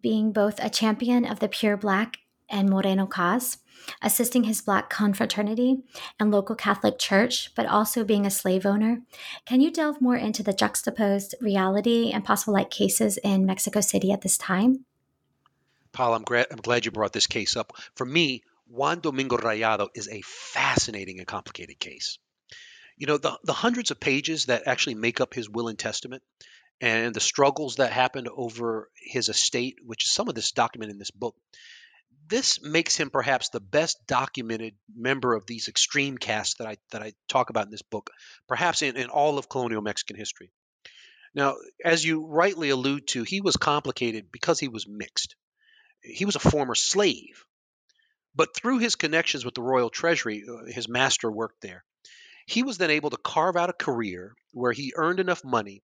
being 0.00 0.32
both 0.32 0.62
a 0.62 0.70
champion 0.70 1.24
of 1.24 1.40
the 1.40 1.48
pure 1.48 1.76
black 1.76 2.18
and 2.48 2.68
Moreno 2.68 3.06
cause, 3.06 3.58
assisting 4.02 4.44
his 4.44 4.60
black 4.60 4.90
confraternity 4.90 5.78
and 6.20 6.30
local 6.30 6.54
Catholic 6.54 6.98
church, 6.98 7.54
but 7.54 7.66
also 7.66 8.04
being 8.04 8.26
a 8.26 8.30
slave 8.30 8.66
owner. 8.66 9.00
Can 9.46 9.60
you 9.60 9.70
delve 9.70 10.00
more 10.00 10.16
into 10.16 10.42
the 10.42 10.52
juxtaposed 10.52 11.34
reality 11.40 12.10
and 12.12 12.24
possible 12.24 12.52
like 12.52 12.70
cases 12.70 13.18
in 13.18 13.46
Mexico 13.46 13.80
City 13.80 14.12
at 14.12 14.20
this 14.20 14.36
time? 14.36 14.84
Paul, 15.92 16.14
I'm, 16.14 16.22
gra- 16.22 16.46
I'm 16.50 16.58
glad 16.58 16.84
you 16.84 16.90
brought 16.90 17.12
this 17.12 17.26
case 17.26 17.56
up. 17.56 17.72
For 17.94 18.04
me, 18.04 18.42
Juan 18.66 19.00
Domingo 19.00 19.36
Rayado 19.36 19.88
is 19.94 20.08
a 20.08 20.22
fascinating 20.22 21.18
and 21.18 21.26
complicated 21.26 21.78
case. 21.78 22.18
You 22.96 23.06
know, 23.06 23.18
the, 23.18 23.38
the 23.44 23.52
hundreds 23.52 23.90
of 23.90 24.00
pages 24.00 24.46
that 24.46 24.66
actually 24.66 24.94
make 24.94 25.20
up 25.20 25.34
his 25.34 25.48
will 25.48 25.68
and 25.68 25.78
testament 25.78 26.22
and 26.80 27.14
the 27.14 27.20
struggles 27.20 27.76
that 27.76 27.92
happened 27.92 28.28
over 28.34 28.90
his 28.96 29.28
estate, 29.28 29.78
which 29.84 30.04
is 30.04 30.10
some 30.10 30.28
of 30.28 30.34
this 30.34 30.52
documented 30.52 30.94
in 30.94 30.98
this 30.98 31.10
book, 31.10 31.36
this 32.28 32.62
makes 32.62 32.96
him 32.96 33.10
perhaps 33.10 33.48
the 33.48 33.60
best 33.60 33.98
documented 34.06 34.74
member 34.94 35.34
of 35.34 35.46
these 35.46 35.68
extreme 35.68 36.16
castes 36.16 36.54
that 36.54 36.66
I 36.66 36.76
that 36.90 37.02
I 37.02 37.12
talk 37.28 37.50
about 37.50 37.66
in 37.66 37.70
this 37.70 37.82
book, 37.82 38.10
perhaps 38.48 38.82
in, 38.82 38.96
in 38.96 39.10
all 39.10 39.38
of 39.38 39.48
colonial 39.48 39.82
Mexican 39.82 40.16
history. 40.16 40.50
Now, 41.34 41.56
as 41.84 42.04
you 42.04 42.26
rightly 42.26 42.70
allude 42.70 43.06
to, 43.08 43.22
he 43.22 43.40
was 43.40 43.56
complicated 43.56 44.30
because 44.30 44.60
he 44.60 44.68
was 44.68 44.86
mixed 44.86 45.34
he 46.02 46.24
was 46.24 46.36
a 46.36 46.40
former 46.40 46.74
slave. 46.74 47.44
But 48.34 48.54
through 48.54 48.78
his 48.78 48.96
connections 48.96 49.44
with 49.44 49.54
the 49.54 49.62
royal 49.62 49.90
treasury, 49.90 50.44
uh, 50.48 50.64
his 50.70 50.88
master 50.88 51.30
worked 51.30 51.60
there. 51.60 51.84
He 52.46 52.62
was 52.62 52.78
then 52.78 52.90
able 52.90 53.10
to 53.10 53.16
carve 53.16 53.56
out 53.56 53.70
a 53.70 53.74
career 53.74 54.34
where 54.52 54.72
he 54.72 54.94
earned 54.96 55.20
enough 55.20 55.44
money 55.44 55.82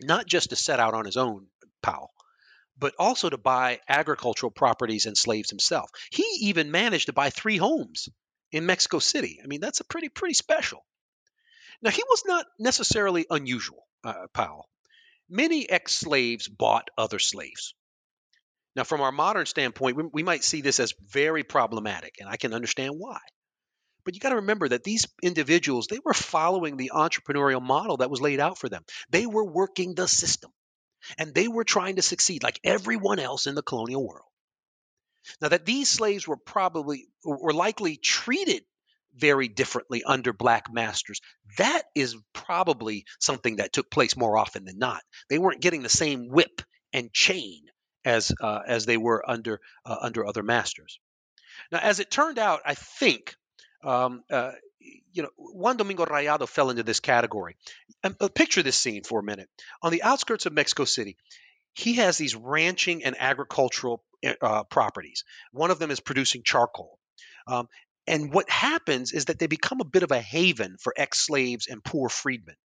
not 0.00 0.26
just 0.26 0.50
to 0.50 0.56
set 0.56 0.80
out 0.80 0.94
on 0.94 1.04
his 1.04 1.16
own, 1.16 1.46
Paul, 1.82 2.12
but 2.78 2.94
also 2.98 3.30
to 3.30 3.38
buy 3.38 3.80
agricultural 3.88 4.50
properties 4.50 5.06
and 5.06 5.16
slaves 5.16 5.50
himself. 5.50 5.90
He 6.10 6.24
even 6.42 6.70
managed 6.70 7.06
to 7.06 7.12
buy 7.12 7.30
three 7.30 7.56
homes 7.56 8.08
in 8.52 8.66
Mexico 8.66 8.98
City. 8.98 9.40
I 9.42 9.46
mean, 9.46 9.60
that's 9.60 9.80
a 9.80 9.84
pretty 9.84 10.08
pretty 10.08 10.34
special. 10.34 10.84
Now, 11.82 11.90
he 11.90 12.02
was 12.08 12.22
not 12.26 12.46
necessarily 12.58 13.26
unusual, 13.30 13.86
uh, 14.04 14.26
Paul. 14.32 14.68
Many 15.28 15.68
ex-slaves 15.68 16.48
bought 16.48 16.88
other 16.96 17.18
slaves. 17.18 17.74
Now, 18.78 18.84
from 18.84 19.00
our 19.00 19.10
modern 19.10 19.44
standpoint, 19.44 19.96
we, 19.96 20.04
we 20.04 20.22
might 20.22 20.44
see 20.44 20.60
this 20.60 20.78
as 20.78 20.94
very 21.08 21.42
problematic, 21.42 22.18
and 22.20 22.28
I 22.28 22.36
can 22.36 22.54
understand 22.54 22.94
why. 22.96 23.18
But 24.04 24.14
you 24.14 24.20
got 24.20 24.28
to 24.28 24.36
remember 24.36 24.68
that 24.68 24.84
these 24.84 25.04
individuals, 25.20 25.88
they 25.88 25.98
were 26.04 26.14
following 26.14 26.76
the 26.76 26.92
entrepreneurial 26.94 27.60
model 27.60 27.96
that 27.96 28.08
was 28.08 28.20
laid 28.20 28.38
out 28.38 28.56
for 28.56 28.68
them. 28.68 28.84
They 29.10 29.26
were 29.26 29.44
working 29.44 29.96
the 29.96 30.06
system 30.06 30.52
and 31.18 31.34
they 31.34 31.48
were 31.48 31.64
trying 31.64 31.96
to 31.96 32.02
succeed 32.02 32.44
like 32.44 32.60
everyone 32.62 33.18
else 33.18 33.48
in 33.48 33.56
the 33.56 33.64
colonial 33.64 34.06
world. 34.06 34.30
Now, 35.40 35.48
that 35.48 35.66
these 35.66 35.88
slaves 35.88 36.28
were 36.28 36.36
probably 36.36 37.08
or 37.24 37.52
likely 37.52 37.96
treated 37.96 38.62
very 39.12 39.48
differently 39.48 40.04
under 40.04 40.32
black 40.32 40.72
masters, 40.72 41.20
that 41.56 41.82
is 41.96 42.16
probably 42.32 43.06
something 43.18 43.56
that 43.56 43.72
took 43.72 43.90
place 43.90 44.16
more 44.16 44.38
often 44.38 44.64
than 44.64 44.78
not. 44.78 45.02
They 45.28 45.38
weren't 45.38 45.62
getting 45.62 45.82
the 45.82 45.88
same 45.88 46.28
whip 46.28 46.62
and 46.92 47.12
chain 47.12 47.64
as 48.08 48.32
uh, 48.40 48.60
as 48.66 48.86
they 48.86 48.96
were 48.96 49.22
under 49.28 49.60
uh, 49.84 49.96
under 50.00 50.26
other 50.26 50.42
masters. 50.42 50.98
Now, 51.70 51.80
as 51.80 52.00
it 52.00 52.10
turned 52.10 52.38
out, 52.38 52.60
I 52.64 52.74
think 52.74 53.36
um, 53.84 54.22
uh, 54.30 54.52
you 55.12 55.22
know 55.22 55.30
Juan 55.36 55.76
Domingo 55.76 56.06
Rayado 56.06 56.48
fell 56.48 56.70
into 56.70 56.82
this 56.82 57.00
category. 57.00 57.56
And, 58.02 58.16
uh, 58.20 58.28
picture 58.28 58.62
this 58.62 58.76
scene 58.76 59.04
for 59.04 59.20
a 59.20 59.22
minute. 59.22 59.48
On 59.82 59.92
the 59.92 60.02
outskirts 60.02 60.46
of 60.46 60.52
Mexico 60.54 60.84
City, 60.84 61.16
he 61.74 61.94
has 61.94 62.16
these 62.16 62.34
ranching 62.34 63.04
and 63.04 63.14
agricultural 63.18 64.02
eh, 64.22 64.34
uh, 64.40 64.64
properties. 64.64 65.24
One 65.52 65.70
of 65.70 65.78
them 65.78 65.90
is 65.90 66.00
producing 66.00 66.42
charcoal. 66.44 66.98
Um, 67.46 67.68
and 68.06 68.32
what 68.32 68.48
happens 68.48 69.12
is 69.12 69.26
that 69.26 69.38
they 69.38 69.48
become 69.48 69.80
a 69.80 69.84
bit 69.84 70.02
of 70.02 70.12
a 70.12 70.20
haven 70.20 70.76
for 70.80 70.94
ex 70.96 71.20
slaves 71.20 71.66
and 71.66 71.84
poor 71.84 72.08
freedmen 72.08 72.56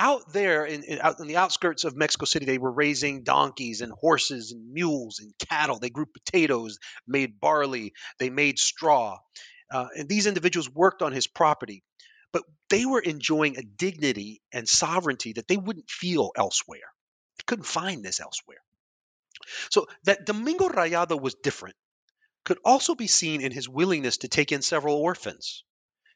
out 0.00 0.32
there 0.32 0.64
in, 0.64 0.82
in, 0.82 0.98
out 1.00 1.20
in 1.20 1.26
the 1.26 1.36
outskirts 1.36 1.84
of 1.84 1.94
Mexico 1.94 2.24
City, 2.24 2.46
they 2.46 2.58
were 2.58 2.72
raising 2.72 3.22
donkeys 3.22 3.82
and 3.82 3.92
horses 3.92 4.50
and 4.50 4.72
mules 4.72 5.20
and 5.20 5.32
cattle. 5.48 5.78
They 5.78 5.90
grew 5.90 6.06
potatoes, 6.06 6.78
made 7.06 7.38
barley, 7.38 7.92
they 8.18 8.30
made 8.30 8.58
straw. 8.58 9.18
Uh, 9.70 9.88
and 9.94 10.08
these 10.08 10.26
individuals 10.26 10.70
worked 10.70 11.02
on 11.02 11.12
his 11.12 11.26
property, 11.26 11.84
but 12.32 12.42
they 12.70 12.86
were 12.86 13.00
enjoying 13.00 13.58
a 13.58 13.62
dignity 13.62 14.40
and 14.52 14.66
sovereignty 14.66 15.34
that 15.34 15.46
they 15.46 15.58
wouldn't 15.58 15.90
feel 15.90 16.32
elsewhere. 16.34 16.90
They 17.38 17.44
couldn't 17.46 17.64
find 17.64 18.02
this 18.02 18.20
elsewhere. 18.20 18.62
So 19.68 19.86
that 20.04 20.24
Domingo 20.24 20.68
Rayado 20.68 21.20
was 21.20 21.34
different 21.34 21.76
could 22.44 22.58
also 22.64 22.94
be 22.94 23.06
seen 23.06 23.42
in 23.42 23.52
his 23.52 23.68
willingness 23.68 24.18
to 24.18 24.28
take 24.28 24.50
in 24.50 24.62
several 24.62 24.96
orphans. 24.96 25.62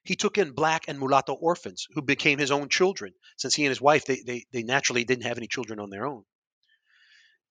He 0.05 0.17
took 0.17 0.37
in 0.37 0.53
black 0.53 0.85
and 0.87 0.99
mulatto 0.99 1.33
orphans 1.33 1.87
who 1.95 2.03
became 2.03 2.39
his 2.39 2.51
own 2.51 2.69
children, 2.69 3.15
since 3.37 3.55
he 3.55 3.65
and 3.65 3.71
his 3.71 3.81
wife, 3.81 4.05
they, 4.05 4.23
they, 4.25 4.45
they 4.53 4.63
naturally 4.63 5.05
didn't 5.05 5.25
have 5.25 5.39
any 5.39 5.47
children 5.47 5.81
on 5.81 5.89
their 5.89 6.07
own. 6.07 6.25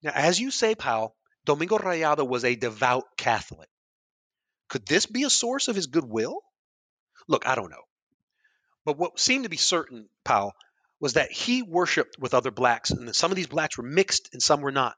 Now, 0.03 0.11
as 0.13 0.39
you 0.39 0.51
say, 0.51 0.75
Paul, 0.75 1.15
Domingo 1.45 1.79
Rayado 1.79 2.27
was 2.27 2.45
a 2.45 2.55
devout 2.55 3.05
Catholic. 3.17 3.69
Could 4.69 4.85
this 4.85 5.07
be 5.07 5.23
a 5.23 5.29
source 5.29 5.67
of 5.67 5.75
his 5.75 5.87
goodwill? 5.87 6.41
Look, 7.27 7.47
I 7.47 7.55
don't 7.55 7.71
know. 7.71 7.83
But 8.85 8.97
what 8.97 9.19
seemed 9.19 9.45
to 9.45 9.49
be 9.49 9.57
certain, 9.57 10.09
Paul, 10.23 10.53
was 10.99 11.13
that 11.13 11.31
he 11.31 11.63
worshiped 11.63 12.17
with 12.19 12.33
other 12.33 12.51
blacks, 12.51 12.91
and 12.91 13.07
that 13.07 13.15
some 13.15 13.31
of 13.31 13.35
these 13.35 13.47
blacks 13.47 13.77
were 13.77 13.83
mixed 13.83 14.29
and 14.31 14.41
some 14.41 14.61
were 14.61 14.71
not. 14.71 14.95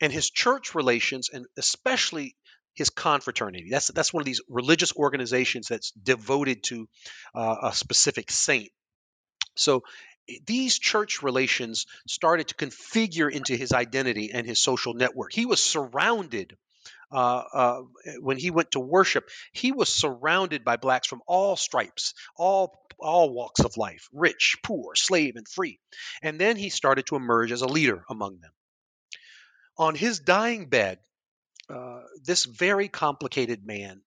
And 0.00 0.12
his 0.12 0.30
church 0.30 0.74
relations, 0.74 1.30
and 1.32 1.46
especially 1.56 2.36
his 2.74 2.90
confraternity. 2.90 3.68
That's 3.70 3.88
that's 3.88 4.12
one 4.12 4.22
of 4.22 4.26
these 4.26 4.40
religious 4.48 4.94
organizations 4.94 5.68
that's 5.68 5.90
devoted 5.92 6.62
to 6.64 6.88
uh, 7.34 7.56
a 7.64 7.72
specific 7.74 8.30
saint. 8.30 8.70
So 9.54 9.82
these 10.46 10.78
church 10.78 11.22
relations 11.22 11.86
started 12.06 12.48
to 12.48 12.54
configure 12.54 13.30
into 13.30 13.56
his 13.56 13.72
identity 13.72 14.30
and 14.32 14.46
his 14.46 14.62
social 14.62 14.94
network. 14.94 15.32
He 15.32 15.46
was 15.46 15.62
surrounded. 15.62 16.56
Uh, 17.10 17.42
uh, 17.52 17.82
when 18.20 18.38
he 18.38 18.50
went 18.50 18.70
to 18.70 18.80
worship, 18.80 19.28
he 19.52 19.70
was 19.70 19.94
surrounded 19.94 20.64
by 20.64 20.78
blacks 20.78 21.06
from 21.06 21.20
all 21.26 21.56
stripes, 21.56 22.14
all 22.36 22.86
all 22.98 23.34
walks 23.34 23.60
of 23.60 23.76
life, 23.76 24.08
rich, 24.14 24.56
poor, 24.62 24.94
slave, 24.94 25.36
and 25.36 25.46
free. 25.46 25.78
And 26.22 26.40
then 26.40 26.56
he 26.56 26.70
started 26.70 27.06
to 27.06 27.16
emerge 27.16 27.52
as 27.52 27.60
a 27.60 27.66
leader 27.66 28.02
among 28.08 28.38
them. 28.40 28.52
On 29.76 29.94
his 29.94 30.20
dying 30.20 30.70
bed, 30.70 31.00
uh, 31.72 32.02
this 32.24 32.44
very 32.44 32.88
complicated 32.88 33.66
man, 33.66 34.00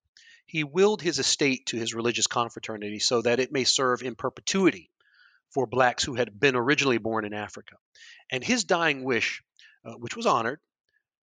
he 0.46 0.64
willed 0.64 1.02
his 1.02 1.18
estate 1.18 1.66
to 1.66 1.76
his 1.76 1.94
religious 1.94 2.26
confraternity 2.26 3.00
so 3.00 3.22
that 3.22 3.40
it 3.40 3.52
may 3.52 3.64
serve 3.64 4.02
in 4.02 4.14
perpetuity 4.14 4.90
for 5.50 5.66
blacks 5.66 6.04
who 6.04 6.14
had 6.14 6.38
been 6.38 6.56
originally 6.56 6.98
born 6.98 7.24
in 7.24 7.34
Africa. 7.34 7.76
And 8.30 8.44
his 8.44 8.64
dying 8.64 9.02
wish 9.04 9.42
uh, 9.86 9.92
which 9.92 10.16
was 10.16 10.26
honored, 10.26 10.58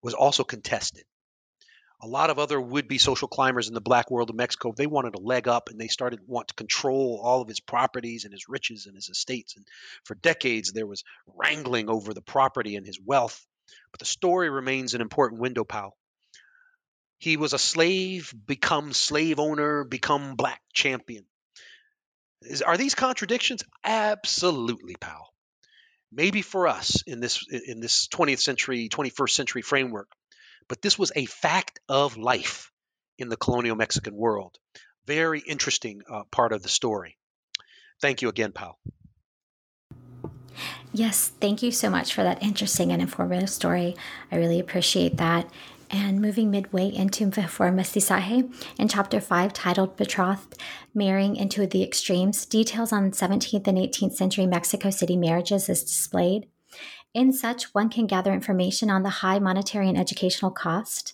was 0.01 0.13
also 0.13 0.43
contested. 0.43 1.03
A 2.01 2.07
lot 2.07 2.29
of 2.29 2.39
other 2.39 2.59
would-be 2.59 2.97
social 2.97 3.27
climbers 3.27 3.67
in 3.67 3.73
the 3.73 3.81
black 3.81 4.11
world 4.11 4.29
of 4.29 4.35
Mexico, 4.35 4.73
they 4.75 4.87
wanted 4.87 5.15
a 5.15 5.21
leg 5.21 5.47
up 5.47 5.69
and 5.69 5.79
they 5.79 5.87
started 5.87 6.19
want 6.27 6.49
to 6.49 6.53
control 6.53 7.19
all 7.23 7.41
of 7.41 7.47
his 7.47 7.59
properties 7.59 8.25
and 8.25 8.33
his 8.33 8.49
riches 8.49 8.85
and 8.85 8.95
his 8.95 9.09
estates. 9.09 9.55
And 9.55 9.65
for 10.03 10.15
decades 10.15 10.71
there 10.71 10.87
was 10.87 11.03
wrangling 11.27 11.89
over 11.89 12.13
the 12.13 12.21
property 12.21 12.75
and 12.75 12.85
his 12.85 12.99
wealth. 12.99 13.45
But 13.91 13.99
the 13.99 14.05
story 14.05 14.49
remains 14.49 14.93
an 14.93 15.01
important 15.01 15.41
window, 15.41 15.63
pal. 15.63 15.95
He 17.23 17.37
was 17.37 17.53
a 17.53 17.57
slave, 17.57 18.33
become 18.45 18.91
slave 18.91 19.39
owner, 19.39 19.85
become 19.85 20.35
black 20.35 20.61
champion. 20.73 21.23
Is, 22.41 22.61
are 22.61 22.75
these 22.75 22.95
contradictions? 22.95 23.63
Absolutely, 23.81 24.95
pal. 24.99 25.29
Maybe 26.11 26.41
for 26.41 26.67
us 26.67 27.01
in 27.07 27.21
this 27.21 27.47
in 27.49 27.79
this 27.79 28.09
20th 28.09 28.41
century, 28.41 28.89
21st 28.89 29.29
century 29.29 29.61
framework, 29.61 30.09
but 30.67 30.81
this 30.81 30.99
was 30.99 31.13
a 31.15 31.25
fact 31.25 31.79
of 31.87 32.17
life 32.17 32.73
in 33.17 33.29
the 33.29 33.37
colonial 33.37 33.77
Mexican 33.77 34.17
world. 34.17 34.57
Very 35.07 35.39
interesting 35.39 36.01
uh, 36.11 36.23
part 36.29 36.51
of 36.51 36.61
the 36.61 36.67
story. 36.67 37.17
Thank 38.01 38.21
you 38.21 38.27
again, 38.27 38.51
pal. 38.51 38.77
Yes, 40.91 41.31
thank 41.39 41.63
you 41.63 41.71
so 41.71 41.89
much 41.89 42.13
for 42.13 42.21
that 42.23 42.43
interesting 42.43 42.91
and 42.91 43.01
informative 43.01 43.49
story. 43.49 43.95
I 44.29 44.35
really 44.35 44.59
appreciate 44.59 45.15
that. 45.17 45.49
And 45.95 46.19
moving 46.19 46.49
midway 46.49 46.87
into 46.91 47.27
Before 47.27 47.69
Mestizaje, 47.69 48.51
in 48.79 48.87
chapter 48.87 49.21
5, 49.21 49.53
titled 49.53 49.95
Betrothed, 49.95 50.59
Marrying 50.95 51.35
into 51.35 51.67
the 51.67 51.83
Extremes, 51.83 52.47
details 52.47 52.91
on 52.91 53.11
17th 53.11 53.67
and 53.67 53.77
18th 53.77 54.13
century 54.13 54.47
Mexico 54.47 54.89
City 54.89 55.15
marriages 55.15 55.69
is 55.69 55.83
displayed. 55.83 56.47
In 57.13 57.31
such, 57.31 57.75
one 57.75 57.89
can 57.89 58.07
gather 58.07 58.33
information 58.33 58.89
on 58.89 59.03
the 59.03 59.21
high 59.21 59.37
monetary 59.37 59.87
and 59.87 59.95
educational 59.95 60.49
cost 60.49 61.13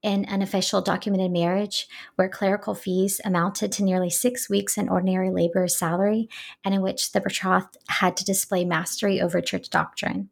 in 0.00 0.24
an 0.26 0.42
official 0.42 0.80
documented 0.80 1.32
marriage 1.32 1.88
where 2.14 2.28
clerical 2.28 2.76
fees 2.76 3.20
amounted 3.24 3.72
to 3.72 3.82
nearly 3.82 4.10
six 4.10 4.48
weeks 4.48 4.78
in 4.78 4.88
ordinary 4.88 5.30
laborer's 5.30 5.76
salary 5.76 6.28
and 6.64 6.72
in 6.72 6.82
which 6.82 7.10
the 7.10 7.20
betrothed 7.20 7.76
had 7.88 8.16
to 8.16 8.24
display 8.24 8.64
mastery 8.64 9.20
over 9.20 9.40
church 9.40 9.70
doctrine. 9.70 10.30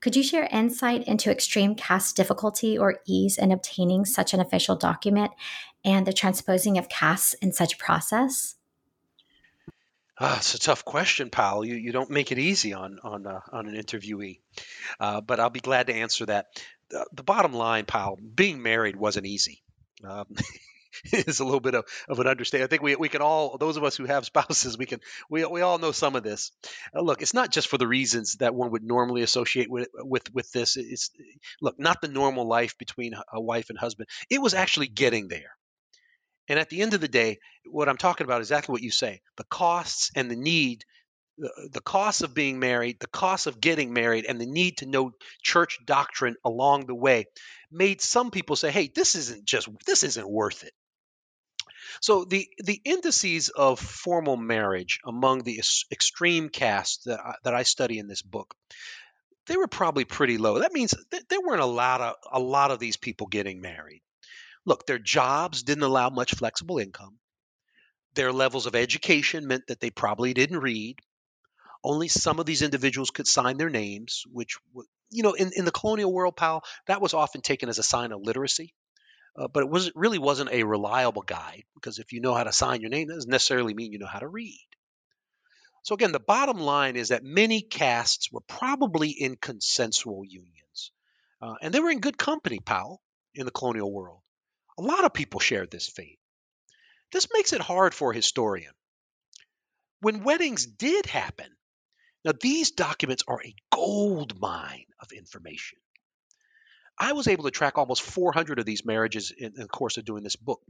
Could 0.00 0.14
you 0.14 0.22
share 0.22 0.48
insight 0.52 1.06
into 1.08 1.30
extreme 1.30 1.74
caste 1.74 2.16
difficulty 2.16 2.78
or 2.78 3.00
ease 3.06 3.36
in 3.36 3.50
obtaining 3.50 4.04
such 4.04 4.32
an 4.32 4.40
official 4.40 4.76
document 4.76 5.32
and 5.84 6.06
the 6.06 6.12
transposing 6.12 6.78
of 6.78 6.88
castes 6.88 7.34
in 7.34 7.52
such 7.52 7.78
process? 7.78 8.54
Ah, 10.20 10.36
it's 10.38 10.54
a 10.54 10.58
tough 10.58 10.84
question, 10.84 11.30
pal. 11.30 11.64
You 11.64 11.76
you 11.76 11.92
don't 11.92 12.10
make 12.10 12.32
it 12.32 12.38
easy 12.38 12.72
on 12.72 12.98
on 13.04 13.26
uh, 13.26 13.40
on 13.52 13.68
an 13.68 13.74
interviewee, 13.76 14.40
uh, 14.98 15.20
but 15.20 15.38
I'll 15.38 15.50
be 15.50 15.60
glad 15.60 15.86
to 15.86 15.94
answer 15.94 16.26
that. 16.26 16.46
The, 16.90 17.06
the 17.12 17.22
bottom 17.22 17.52
line, 17.52 17.84
pal, 17.84 18.16
being 18.16 18.62
married 18.62 18.96
wasn't 18.96 19.26
easy. 19.26 19.62
Um, 20.02 20.26
is 21.12 21.40
a 21.40 21.44
little 21.44 21.60
bit 21.60 21.74
of, 21.74 21.84
of 22.08 22.18
an 22.18 22.26
understatement. 22.26 22.68
I 22.68 22.70
think 22.70 22.82
we, 22.82 22.96
we 22.96 23.08
can 23.08 23.22
all, 23.22 23.58
those 23.58 23.76
of 23.76 23.84
us 23.84 23.96
who 23.96 24.04
have 24.04 24.24
spouses, 24.24 24.78
we 24.78 24.86
can 24.86 25.00
we, 25.30 25.44
we 25.44 25.60
all 25.60 25.78
know 25.78 25.92
some 25.92 26.16
of 26.16 26.22
this. 26.22 26.52
Uh, 26.94 27.00
look, 27.00 27.22
it's 27.22 27.34
not 27.34 27.50
just 27.50 27.68
for 27.68 27.78
the 27.78 27.86
reasons 27.86 28.34
that 28.40 28.54
one 28.54 28.70
would 28.72 28.84
normally 28.84 29.22
associate 29.22 29.70
with 29.70 29.88
with 29.94 30.32
with 30.32 30.50
this. 30.52 30.76
It's 30.76 31.10
look, 31.60 31.78
not 31.78 32.00
the 32.00 32.08
normal 32.08 32.46
life 32.46 32.76
between 32.78 33.14
a 33.32 33.40
wife 33.40 33.70
and 33.70 33.78
husband. 33.78 34.08
It 34.30 34.40
was 34.40 34.54
actually 34.54 34.88
getting 34.88 35.28
there. 35.28 35.52
And 36.48 36.58
at 36.58 36.70
the 36.70 36.80
end 36.80 36.94
of 36.94 37.00
the 37.00 37.08
day, 37.08 37.38
what 37.66 37.88
I'm 37.88 37.98
talking 37.98 38.24
about 38.24 38.40
is 38.40 38.46
exactly 38.46 38.72
what 38.72 38.82
you 38.82 38.90
say 38.90 39.20
the 39.36 39.44
costs 39.44 40.10
and 40.14 40.30
the 40.30 40.36
need, 40.36 40.84
the, 41.72 41.80
cost 41.80 42.22
of 42.22 42.34
being 42.34 42.58
married, 42.58 42.98
the 43.00 43.06
cost 43.06 43.46
of 43.46 43.60
getting 43.60 43.92
married, 43.92 44.24
and 44.24 44.40
the 44.40 44.46
need 44.46 44.78
to 44.78 44.86
know 44.86 45.12
church 45.42 45.78
doctrine 45.84 46.36
along 46.44 46.86
the 46.86 46.94
way 46.94 47.26
made 47.70 48.00
some 48.00 48.30
people 48.30 48.56
say, 48.56 48.70
hey, 48.70 48.90
this 48.94 49.14
isn't 49.14 49.44
just, 49.44 49.68
this 49.86 50.02
isn't 50.02 50.28
worth 50.28 50.64
it. 50.64 50.72
So 52.00 52.24
the 52.24 52.46
the 52.58 52.80
indices 52.84 53.48
of 53.48 53.80
formal 53.80 54.36
marriage 54.36 55.00
among 55.04 55.42
the 55.42 55.60
extreme 55.90 56.48
castes 56.48 57.04
that 57.04 57.18
I, 57.18 57.34
that 57.44 57.54
I 57.54 57.62
study 57.62 57.98
in 57.98 58.08
this 58.08 58.22
book, 58.22 58.54
they 59.46 59.56
were 59.56 59.68
probably 59.68 60.04
pretty 60.04 60.38
low. 60.38 60.60
That 60.60 60.72
means 60.72 60.94
there 61.10 61.40
weren't 61.40 61.62
a 61.62 61.66
lot 61.66 62.00
of 62.00 62.14
a 62.30 62.38
lot 62.38 62.70
of 62.70 62.78
these 62.78 62.96
people 62.96 63.26
getting 63.26 63.60
married. 63.60 64.02
Look, 64.64 64.86
their 64.86 64.98
jobs 64.98 65.62
didn't 65.62 65.84
allow 65.84 66.10
much 66.10 66.34
flexible 66.34 66.78
income. 66.78 67.18
Their 68.14 68.32
levels 68.32 68.66
of 68.66 68.76
education 68.76 69.46
meant 69.46 69.66
that 69.68 69.80
they 69.80 69.90
probably 69.90 70.34
didn't 70.34 70.60
read. 70.60 70.98
Only 71.84 72.08
some 72.08 72.40
of 72.40 72.46
these 72.46 72.62
individuals 72.62 73.10
could 73.10 73.26
sign 73.26 73.56
their 73.56 73.70
names, 73.70 74.24
which, 74.32 74.58
you 75.10 75.22
know, 75.22 75.32
in, 75.32 75.52
in 75.54 75.64
the 75.64 75.70
colonial 75.70 76.12
world, 76.12 76.36
pal, 76.36 76.64
that 76.86 77.00
was 77.00 77.14
often 77.14 77.40
taken 77.40 77.68
as 77.68 77.78
a 77.78 77.84
sign 77.84 78.12
of 78.12 78.20
literacy. 78.22 78.74
Uh, 79.36 79.46
but 79.46 79.62
it 79.62 79.70
was 79.70 79.92
really 79.94 80.18
wasn't 80.18 80.50
a 80.50 80.64
reliable 80.64 81.22
guide 81.22 81.62
because 81.74 81.98
if 81.98 82.12
you 82.12 82.20
know 82.20 82.34
how 82.34 82.42
to 82.42 82.52
sign 82.52 82.80
your 82.80 82.90
name, 82.90 83.06
that 83.06 83.14
doesn't 83.14 83.30
necessarily 83.30 83.72
mean 83.72 83.92
you 83.92 83.98
know 83.98 84.06
how 84.06 84.18
to 84.18 84.26
read. 84.26 84.66
So 85.84 85.94
again, 85.94 86.12
the 86.12 86.20
bottom 86.20 86.58
line 86.58 86.96
is 86.96 87.08
that 87.08 87.22
many 87.22 87.62
castes 87.62 88.32
were 88.32 88.42
probably 88.48 89.10
in 89.10 89.36
consensual 89.36 90.24
unions, 90.24 90.90
uh, 91.40 91.54
and 91.62 91.72
they 91.72 91.80
were 91.80 91.90
in 91.90 92.00
good 92.00 92.18
company, 92.18 92.58
pal, 92.58 93.00
in 93.32 93.46
the 93.46 93.52
colonial 93.52 93.92
world. 93.92 94.20
A 94.76 94.82
lot 94.82 95.04
of 95.04 95.14
people 95.14 95.40
shared 95.40 95.70
this 95.70 95.88
fate. 95.88 96.18
This 97.12 97.28
makes 97.32 97.52
it 97.52 97.60
hard 97.60 97.94
for 97.94 98.10
a 98.10 98.16
historian. 98.16 98.72
When 100.00 100.24
weddings 100.24 100.66
did 100.66 101.06
happen, 101.06 101.50
now 102.24 102.32
these 102.40 102.72
documents 102.72 103.22
are 103.26 103.40
a 103.42 103.54
gold 103.72 104.40
mine 104.40 104.86
of 105.00 105.12
information. 105.12 105.78
I 106.98 107.12
was 107.12 107.28
able 107.28 107.44
to 107.44 107.50
track 107.50 107.78
almost 107.78 108.02
400 108.02 108.58
of 108.58 108.66
these 108.66 108.84
marriages 108.84 109.32
in, 109.36 109.52
the 109.54 109.68
course 109.68 109.96
of 109.98 110.04
doing 110.04 110.24
this 110.24 110.36
book. 110.36 110.60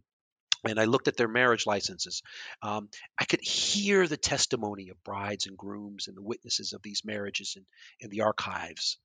And 0.65 0.79
I 0.79 0.85
looked 0.85 1.09
at 1.09 1.17
their 1.17 1.29
marriage 1.29 1.67
licenses. 1.67 2.23
Um, 2.63 2.91
I 3.19 3.25
could 3.25 3.41
hear 3.41 4.07
the 4.07 4.17
testimony 4.17 4.91
of 4.91 5.03
brides 5.05 5.47
and 5.47 5.57
grooms 5.57 6.09
and 6.09 6.17
the 6.17 6.23
witnesses 6.23 6.73
of 6.73 6.83
these 6.83 7.03
marriages 7.05 7.55
in, 7.57 7.65
in 8.01 8.11
the 8.11 8.23
archives. 8.23 8.99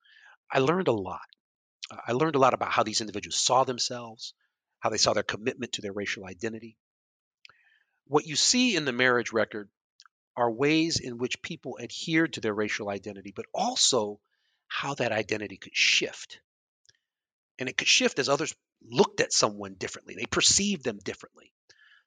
I 0.52 0.60
learned 0.60 0.88
a 0.88 0.94
lot. 0.94 1.22
I 2.06 2.14
learned 2.14 2.36
a 2.36 2.40
lot 2.40 2.54
about 2.54 2.72
how 2.72 2.84
these 2.84 3.02
individuals 3.02 3.40
saw 3.40 3.64
themselves, 3.64 4.34
how 4.80 4.90
they 4.90 4.98
saw 4.98 5.14
their 5.14 5.24
commitment 5.24 5.74
to 5.74 5.82
their 5.82 5.94
racial 5.94 6.26
identity. 6.26 6.76
What 8.08 8.26
you 8.26 8.36
see 8.36 8.76
in 8.76 8.86
the 8.86 8.92
marriage 8.92 9.32
record 9.32 9.70
are 10.36 10.52
ways 10.52 11.00
in 11.00 11.18
which 11.18 11.42
people 11.42 11.78
adhered 11.82 12.34
to 12.34 12.42
their 12.42 12.54
racial 12.54 12.90
identity, 12.90 13.32
but 13.36 13.46
also 13.54 14.20
how 14.68 14.94
that 14.96 15.12
identity 15.12 15.58
could 15.58 15.76
shift. 15.76 16.40
And 17.60 17.70
it 17.70 17.78
could 17.78 17.88
shift 17.88 18.20
as 18.20 18.30
others 18.30 18.56
looked 18.82 19.22
at 19.22 19.34
someone 19.34 19.76
differently, 19.76 20.16
they 20.16 20.26
perceived 20.26 20.84
them 20.84 21.00
differently. 21.04 21.54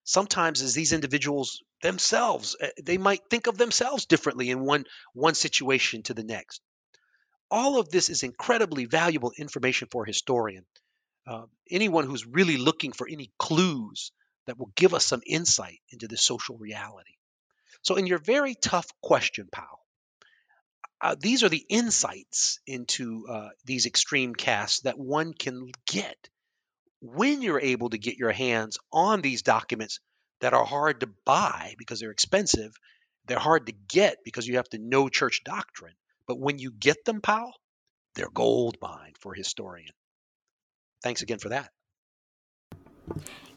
Sometimes, 0.04 0.62
as 0.62 0.74
these 0.74 0.92
individuals 0.92 1.62
themselves, 1.82 2.54
eh, 2.60 2.70
they 2.82 2.96
might 2.96 3.28
think 3.28 3.48
of 3.48 3.58
themselves 3.58 4.06
differently 4.06 4.50
in 4.50 4.60
one, 4.60 4.84
one 5.14 5.34
situation 5.34 6.02
to 6.04 6.14
the 6.14 6.22
next. 6.22 6.60
All 7.50 7.80
of 7.80 7.88
this 7.90 8.08
is 8.08 8.22
incredibly 8.22 8.84
valuable 8.84 9.32
information 9.36 9.88
for 9.90 10.04
a 10.04 10.06
historian 10.06 10.64
uh, 11.26 11.46
anyone 11.70 12.06
who's 12.06 12.26
really 12.26 12.56
looking 12.56 12.92
for 12.92 13.08
any 13.08 13.32
clues 13.38 14.12
that 14.46 14.58
will 14.58 14.70
give 14.76 14.94
us 14.94 15.04
some 15.04 15.22
insight 15.26 15.80
into 15.90 16.06
the 16.06 16.16
social 16.16 16.56
reality. 16.56 17.14
So, 17.86 17.96
in 17.96 18.06
your 18.06 18.18
very 18.18 18.54
tough 18.54 18.88
question, 19.00 19.48
pal, 19.50 19.80
uh, 21.00 21.16
these 21.18 21.44
are 21.44 21.48
the 21.48 21.64
insights 21.68 22.60
into 22.66 23.26
uh, 23.28 23.48
these 23.64 23.86
extreme 23.86 24.34
castes 24.34 24.80
that 24.80 24.98
one 24.98 25.32
can 25.32 25.70
get 25.86 26.16
when 27.00 27.42
you're 27.42 27.60
able 27.60 27.90
to 27.90 27.98
get 27.98 28.16
your 28.16 28.32
hands 28.32 28.78
on 28.92 29.20
these 29.20 29.42
documents 29.42 30.00
that 30.40 30.54
are 30.54 30.64
hard 30.64 31.00
to 31.00 31.08
buy 31.24 31.74
because 31.78 32.00
they're 32.00 32.10
expensive. 32.10 32.74
They're 33.26 33.38
hard 33.38 33.66
to 33.66 33.72
get 33.88 34.18
because 34.24 34.46
you 34.46 34.56
have 34.56 34.68
to 34.70 34.78
know 34.78 35.08
church 35.08 35.42
doctrine. 35.44 35.94
But 36.26 36.40
when 36.40 36.58
you 36.58 36.72
get 36.72 37.04
them, 37.04 37.20
pal, 37.20 37.54
they're 38.14 38.30
gold 38.30 38.78
mine 38.80 39.12
for 39.20 39.34
a 39.34 39.36
historian 39.36 39.92
thanks 41.06 41.22
again 41.22 41.38
for 41.38 41.50
that. 41.50 41.70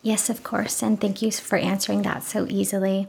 Yes, 0.04 0.30
of 0.30 0.44
course. 0.44 0.84
And 0.84 1.02
thank 1.02 1.24
you 1.24 1.32
for 1.32 1.58
answering 1.58 2.04
that 2.04 2.24
so 2.24 2.46
easily. 2.48 3.08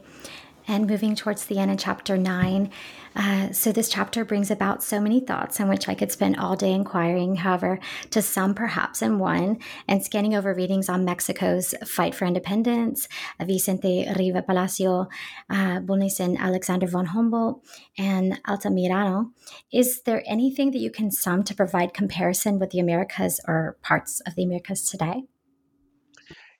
And 0.71 0.87
moving 0.87 1.15
towards 1.15 1.47
the 1.47 1.59
end 1.59 1.69
in 1.69 1.77
chapter 1.77 2.15
nine. 2.15 2.71
Uh, 3.13 3.51
so, 3.51 3.73
this 3.73 3.89
chapter 3.89 4.23
brings 4.23 4.49
about 4.49 4.81
so 4.81 5.01
many 5.01 5.19
thoughts 5.19 5.59
on 5.59 5.67
which 5.67 5.89
I 5.89 5.95
could 5.95 6.13
spend 6.13 6.37
all 6.37 6.55
day 6.55 6.71
inquiring. 6.71 7.35
However, 7.35 7.77
to 8.11 8.21
some, 8.21 8.53
perhaps 8.53 9.01
in 9.01 9.19
one, 9.19 9.59
and 9.89 10.01
scanning 10.01 10.33
over 10.33 10.53
readings 10.53 10.87
on 10.87 11.03
Mexico's 11.03 11.75
fight 11.85 12.15
for 12.15 12.23
independence, 12.23 13.09
Vicente 13.41 14.07
Riva 14.17 14.43
Palacio, 14.43 15.09
uh, 15.49 15.81
and 16.19 16.37
Alexander 16.39 16.87
von 16.87 17.07
Humboldt, 17.07 17.65
and 17.97 18.41
Altamirano. 18.47 19.31
Is 19.73 20.03
there 20.03 20.23
anything 20.25 20.71
that 20.71 20.79
you 20.79 20.89
can 20.89 21.11
sum 21.11 21.43
to 21.43 21.53
provide 21.53 21.93
comparison 21.93 22.59
with 22.59 22.69
the 22.69 22.79
Americas 22.79 23.41
or 23.45 23.75
parts 23.81 24.21
of 24.21 24.35
the 24.35 24.43
Americas 24.45 24.83
today? 24.83 25.23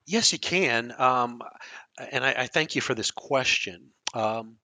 Yes, 0.06 0.34
you 0.34 0.40
can. 0.40 0.94
Um, 0.98 1.42
and 2.12 2.26
I, 2.26 2.34
I, 2.40 2.48
thank 2.48 2.76
you 2.76 2.82
for 2.82 2.94
this 2.94 3.12
question. 3.12 3.92
Um, 4.14 4.58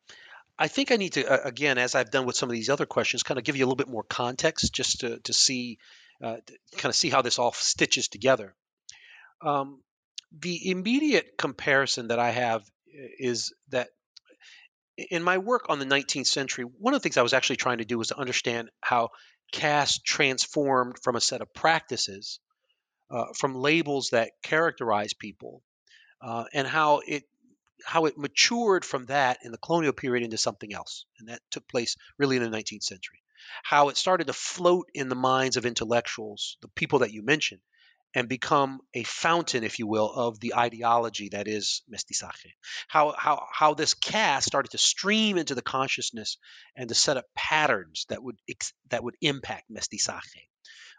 I 0.59 0.67
think 0.67 0.91
I 0.91 0.95
need 0.95 1.13
to, 1.13 1.25
uh, 1.25 1.47
again, 1.47 1.77
as 1.77 1.95
I've 1.95 2.11
done 2.11 2.25
with 2.25 2.35
some 2.35 2.49
of 2.49 2.53
these 2.53 2.69
other 2.69 2.85
questions, 2.85 3.23
kind 3.23 3.37
of 3.37 3.43
give 3.43 3.55
you 3.55 3.63
a 3.63 3.67
little 3.67 3.75
bit 3.75 3.89
more 3.89 4.03
context 4.03 4.73
just 4.73 5.01
to, 5.01 5.19
to 5.19 5.33
see 5.33 5.77
uh, 6.21 6.37
to 6.37 6.77
kind 6.77 6.89
of 6.89 6.95
see 6.95 7.09
how 7.09 7.21
this 7.21 7.37
all 7.37 7.51
stitches 7.51 8.07
together. 8.07 8.55
Um, 9.41 9.81
the 10.31 10.71
immediate 10.71 11.37
comparison 11.37 12.07
that 12.07 12.17
I 12.17 12.31
have 12.31 12.63
is 13.19 13.53
that 13.69 13.89
in 14.97 15.21
my 15.21 15.37
work 15.37 15.67
on 15.69 15.77
the 15.77 15.85
19th 15.85 16.25
century, 16.25 16.63
one 16.63 16.95
of 16.95 16.99
the 16.99 17.03
things 17.03 17.17
I 17.17 17.21
was 17.21 17.33
actually 17.33 17.57
trying 17.57 17.77
to 17.77 17.85
do 17.85 17.99
was 17.99 18.07
to 18.07 18.17
understand 18.17 18.69
how 18.81 19.09
caste 19.51 20.03
transformed 20.03 20.97
from 21.03 21.15
a 21.15 21.21
set 21.21 21.41
of 21.41 21.53
practices, 21.53 22.39
uh, 23.11 23.25
from 23.37 23.55
labels 23.55 24.09
that 24.09 24.31
characterize 24.41 25.13
people, 25.13 25.61
uh, 26.21 26.45
and 26.51 26.67
how 26.67 27.01
it 27.05 27.23
how 27.85 28.05
it 28.05 28.17
matured 28.17 28.83
from 28.83 29.05
that 29.05 29.39
in 29.43 29.51
the 29.51 29.57
colonial 29.57 29.93
period 29.93 30.23
into 30.23 30.37
something 30.37 30.73
else, 30.73 31.05
and 31.19 31.29
that 31.29 31.41
took 31.51 31.67
place 31.67 31.95
really 32.17 32.37
in 32.37 32.43
the 32.43 32.55
19th 32.55 32.83
century. 32.83 33.21
How 33.63 33.89
it 33.89 33.97
started 33.97 34.27
to 34.27 34.33
float 34.33 34.89
in 34.93 35.09
the 35.09 35.15
minds 35.15 35.57
of 35.57 35.65
intellectuals, 35.65 36.57
the 36.61 36.67
people 36.69 36.99
that 36.99 37.13
you 37.13 37.23
mentioned, 37.23 37.61
and 38.13 38.27
become 38.27 38.79
a 38.93 39.03
fountain, 39.03 39.63
if 39.63 39.79
you 39.79 39.87
will, 39.87 40.11
of 40.11 40.39
the 40.39 40.55
ideology 40.55 41.29
that 41.29 41.47
is 41.47 41.83
mestizaje. 41.93 42.53
How, 42.87 43.13
how, 43.17 43.45
how 43.51 43.73
this 43.73 43.93
caste 43.93 44.47
started 44.47 44.71
to 44.71 44.77
stream 44.77 45.37
into 45.37 45.55
the 45.55 45.61
consciousness 45.61 46.37
and 46.75 46.89
to 46.89 46.95
set 46.95 47.17
up 47.17 47.25
patterns 47.35 48.05
that 48.09 48.23
would, 48.23 48.37
that 48.89 49.03
would 49.03 49.15
impact 49.21 49.65
mestizaje. 49.71 50.47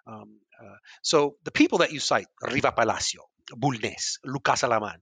Um, 0.07 0.39
uh, 0.63 0.77
so 1.03 1.37
the 1.45 1.51
people 1.51 1.79
that 1.79 1.93
you 1.93 2.01
cite, 2.01 2.29
Riva 2.43 2.73
Palacio, 2.73 3.23
Bulnes, 3.51 4.19
Lucas 4.25 4.63
Alamán, 4.63 4.99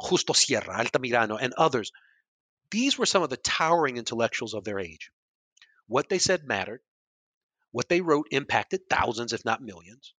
Justo 0.00 0.32
Sierra, 0.32 0.84
Altamirano, 0.84 1.38
and 1.40 1.52
others, 1.54 1.92
these 2.70 2.96
were 2.96 3.06
some 3.06 3.22
of 3.22 3.30
the 3.30 3.36
towering 3.36 3.96
intellectuals 3.96 4.54
of 4.54 4.64
their 4.64 4.78
age. 4.78 5.10
What 5.86 6.08
they 6.08 6.18
said 6.18 6.44
mattered. 6.44 6.80
What 7.72 7.88
they 7.88 8.00
wrote 8.00 8.28
impacted 8.30 8.88
thousands, 8.88 9.32
if 9.32 9.44
not 9.44 9.62
millions 9.62 10.12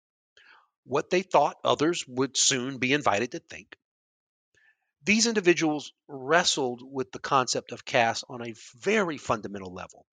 what 0.83 1.09
they 1.09 1.21
thought 1.21 1.57
others 1.63 2.05
would 2.07 2.35
soon 2.37 2.77
be 2.77 2.93
invited 2.93 3.31
to 3.31 3.39
think. 3.39 3.75
These 5.03 5.27
individuals 5.27 5.93
wrestled 6.07 6.81
with 6.83 7.11
the 7.11 7.19
concept 7.19 7.71
of 7.71 7.85
caste 7.85 8.23
on 8.29 8.45
a 8.45 8.53
very 8.79 9.17
fundamental 9.17 9.73
level. 9.73 10.05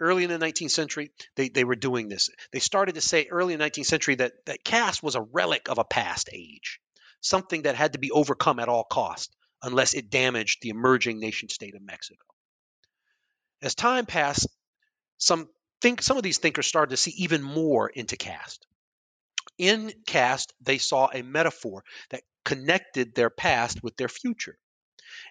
Early 0.00 0.24
in 0.24 0.30
the 0.30 0.44
19th 0.44 0.72
century, 0.72 1.12
they, 1.36 1.48
they 1.48 1.62
were 1.62 1.76
doing 1.76 2.08
this. 2.08 2.28
They 2.52 2.58
started 2.58 2.96
to 2.96 3.00
say 3.00 3.28
early 3.30 3.54
in 3.54 3.60
the 3.60 3.66
19th 3.66 3.86
century 3.86 4.16
that, 4.16 4.32
that 4.46 4.64
caste 4.64 5.02
was 5.02 5.14
a 5.14 5.22
relic 5.22 5.68
of 5.68 5.78
a 5.78 5.84
past 5.84 6.28
age, 6.32 6.80
something 7.24 7.62
that 7.62 7.74
had 7.74 7.94
to 7.94 7.98
be 7.98 8.10
overcome 8.10 8.60
at 8.60 8.68
all 8.68 8.84
cost 8.84 9.34
unless 9.62 9.94
it 9.94 10.10
damaged 10.10 10.58
the 10.60 10.68
emerging 10.68 11.18
nation 11.18 11.48
state 11.48 11.74
of 11.74 11.82
Mexico. 11.82 12.24
As 13.62 13.74
time 13.74 14.04
passed, 14.04 14.46
some 15.16 15.48
think 15.80 16.02
some 16.02 16.16
of 16.16 16.22
these 16.22 16.38
thinkers 16.38 16.66
started 16.66 16.90
to 16.90 16.96
see 16.96 17.12
even 17.18 17.42
more 17.42 17.88
into 17.88 18.16
caste. 18.16 18.66
In 19.56 19.92
caste, 20.06 20.52
they 20.60 20.78
saw 20.78 21.08
a 21.12 21.22
metaphor 21.22 21.84
that 22.10 22.22
connected 22.44 23.14
their 23.14 23.30
past 23.30 23.82
with 23.82 23.96
their 23.96 24.08
future. 24.08 24.58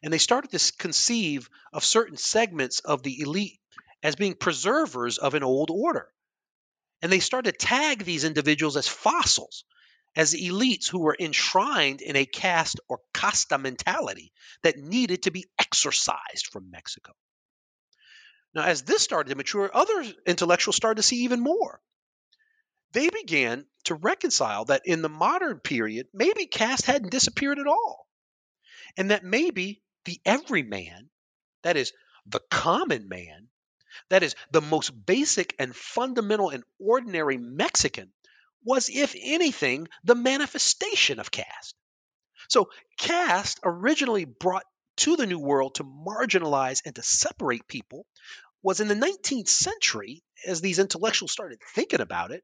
And 0.02 0.12
they 0.12 0.18
started 0.18 0.52
to 0.52 0.74
conceive 0.78 1.50
of 1.72 1.84
certain 1.84 2.18
segments 2.18 2.80
of 2.80 3.04
the 3.04 3.22
elite 3.22 3.60
as 4.02 4.16
being 4.16 4.34
preservers 4.34 5.18
of 5.18 5.34
an 5.36 5.44
old 5.44 5.70
order. 5.70 6.08
And 7.02 7.12
they 7.12 7.20
started 7.20 7.52
to 7.52 7.66
tag 7.66 8.04
these 8.04 8.24
individuals 8.24 8.78
as 8.78 8.88
fossils, 8.88 9.66
as 10.16 10.34
elites 10.34 10.90
who 10.90 11.00
were 11.00 11.16
enshrined 11.20 12.02
in 12.02 12.16
a 12.16 12.26
caste 12.26 12.80
or 12.88 13.00
casta 13.14 13.58
mentality 13.58 14.32
that 14.62 14.78
needed 14.78 15.24
to 15.24 15.32
be 15.32 15.46
exorcised 15.60 16.48
from 16.52 16.70
Mexico. 16.72 17.14
Now, 18.54 18.64
as 18.64 18.84
this 18.84 19.02
started 19.02 19.30
to 19.30 19.36
mature, 19.36 19.70
other 19.74 20.06
intellectuals 20.26 20.76
started 20.76 20.98
to 20.98 21.08
see 21.08 21.24
even 21.24 21.40
more 21.40 21.82
they 22.94 23.10
began 23.10 23.66
to 23.86 23.96
reconcile 23.96 24.66
that 24.66 24.84
in 24.86 25.02
the 25.02 25.10
modern 25.10 25.60
period, 25.60 26.08
maybe 26.14 26.46
caste 26.46 26.86
hadn't 26.86 27.12
disappeared 27.12 27.60
at 27.60 27.68
all. 27.68 28.08
And 28.96 29.12
that 29.12 29.24
maybe 29.24 29.82
the 30.06 30.22
everyman, 30.26 31.10
that 31.64 31.76
is, 31.76 31.92
the 32.28 32.42
common 32.52 33.10
man, 33.10 33.48
that 34.10 34.24
is, 34.24 34.36
the 34.52 34.62
most 34.62 34.92
basic 35.06 35.56
and 35.60 35.76
fundamental 35.76 36.50
and 36.50 36.64
ordinary 36.80 37.38
Mexican, 37.38 38.14
was, 38.64 38.90
if 38.90 39.16
anything, 39.20 39.88
the 40.04 40.16
manifestation 40.16 41.20
of 41.20 41.32
caste. 41.32 41.76
So, 42.50 42.70
caste 42.98 43.60
originally 43.64 44.26
brought 44.26 44.66
to 44.98 45.16
the 45.16 45.26
New 45.26 45.40
World 45.40 45.76
to 45.76 45.84
marginalize 45.84 46.82
and 46.86 46.96
to 46.96 47.04
separate 47.04 47.68
people 47.68 48.06
was 48.62 48.80
in 48.80 48.88
the 48.88 48.96
19th 48.96 49.50
century, 49.50 50.24
as 50.46 50.62
these 50.62 50.80
intellectuals 50.80 51.32
started 51.32 51.60
thinking 51.74 52.02
about 52.02 52.32
it, 52.32 52.44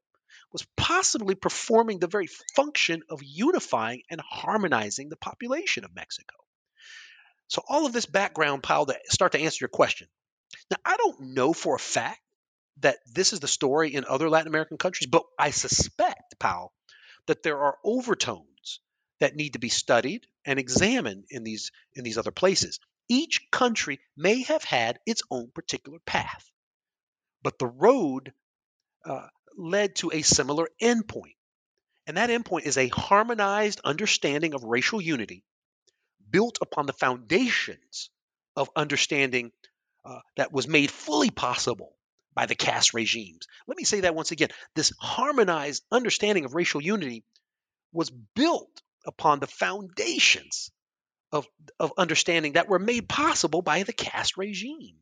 was 0.52 0.66
possibly 0.76 1.34
performing 1.34 1.98
the 1.98 2.08
very 2.08 2.28
function 2.56 3.02
of 3.08 3.20
unifying 3.22 4.02
and 4.10 4.20
harmonizing 4.20 5.08
the 5.08 5.16
population 5.16 5.84
of 5.84 5.94
Mexico. 5.94 6.34
So, 7.48 7.62
all 7.68 7.86
of 7.86 7.92
this 7.92 8.06
background, 8.06 8.62
Paul, 8.62 8.86
to 8.86 8.98
start 9.08 9.32
to 9.32 9.40
answer 9.40 9.58
your 9.62 9.68
question. 9.68 10.08
Now, 10.70 10.76
I 10.84 10.96
don't 10.96 11.34
know 11.34 11.52
for 11.52 11.76
a 11.76 11.80
fact 11.80 12.20
that 12.80 12.98
this 13.12 13.32
is 13.32 13.40
the 13.40 13.48
story 13.48 13.94
in 13.94 14.04
other 14.04 14.28
Latin 14.28 14.48
American 14.48 14.78
countries, 14.78 15.08
but 15.08 15.24
I 15.38 15.50
suspect, 15.50 16.38
Paul, 16.38 16.72
that 17.26 17.42
there 17.42 17.58
are 17.58 17.78
overtones 17.84 18.80
that 19.20 19.36
need 19.36 19.52
to 19.52 19.58
be 19.58 19.68
studied 19.68 20.26
and 20.44 20.58
examined 20.58 21.24
in 21.30 21.44
these 21.44 21.70
in 21.94 22.04
these 22.04 22.18
other 22.18 22.30
places. 22.30 22.80
Each 23.08 23.40
country 23.50 24.00
may 24.16 24.42
have 24.44 24.64
had 24.64 24.98
its 25.04 25.22
own 25.30 25.50
particular 25.54 25.98
path, 26.06 26.50
but 27.42 27.58
the 27.58 27.66
road 27.66 28.32
uh, 29.04 29.26
led 29.56 29.96
to 29.96 30.10
a 30.12 30.22
similar 30.22 30.68
endpoint. 30.80 31.36
And 32.06 32.16
that 32.16 32.30
endpoint 32.30 32.62
is 32.62 32.78
a 32.78 32.88
harmonized 32.88 33.80
understanding 33.84 34.54
of 34.54 34.64
racial 34.64 35.00
unity 35.00 35.44
built 36.30 36.58
upon 36.62 36.86
the 36.86 36.92
foundations 36.92 38.10
of 38.56 38.70
understanding 38.74 39.52
uh, 40.04 40.20
that 40.36 40.52
was 40.52 40.66
made 40.66 40.90
fully 40.90 41.30
possible 41.30 41.94
by 42.34 42.46
the 42.46 42.54
caste 42.54 42.94
regimes. 42.94 43.46
Let 43.66 43.76
me 43.76 43.84
say 43.84 44.00
that 44.00 44.14
once 44.14 44.30
again. 44.30 44.48
This 44.74 44.92
harmonized 45.00 45.84
understanding 45.90 46.44
of 46.44 46.54
racial 46.54 46.82
unity 46.82 47.24
was 47.92 48.10
built 48.10 48.82
upon 49.06 49.40
the 49.40 49.46
foundations 49.46 50.70
of, 51.32 51.46
of 51.78 51.92
understanding 51.96 52.52
that 52.52 52.68
were 52.68 52.78
made 52.78 53.08
possible 53.08 53.62
by 53.62 53.82
the 53.82 53.92
caste 53.92 54.36
regime. 54.36 54.96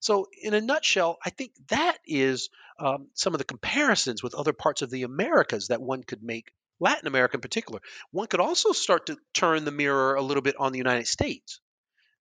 So, 0.00 0.28
in 0.42 0.54
a 0.54 0.60
nutshell, 0.60 1.18
I 1.24 1.30
think 1.30 1.52
that 1.68 1.98
is 2.06 2.48
um, 2.78 3.08
some 3.14 3.34
of 3.34 3.38
the 3.38 3.44
comparisons 3.44 4.22
with 4.22 4.34
other 4.34 4.54
parts 4.54 4.80
of 4.82 4.90
the 4.90 5.02
Americas 5.02 5.68
that 5.68 5.82
one 5.82 6.02
could 6.02 6.22
make, 6.22 6.50
Latin 6.80 7.06
America 7.06 7.36
in 7.36 7.42
particular. 7.42 7.80
One 8.10 8.26
could 8.26 8.40
also 8.40 8.72
start 8.72 9.06
to 9.06 9.18
turn 9.34 9.64
the 9.64 9.70
mirror 9.70 10.14
a 10.14 10.22
little 10.22 10.42
bit 10.42 10.56
on 10.58 10.72
the 10.72 10.78
United 10.78 11.06
States. 11.06 11.60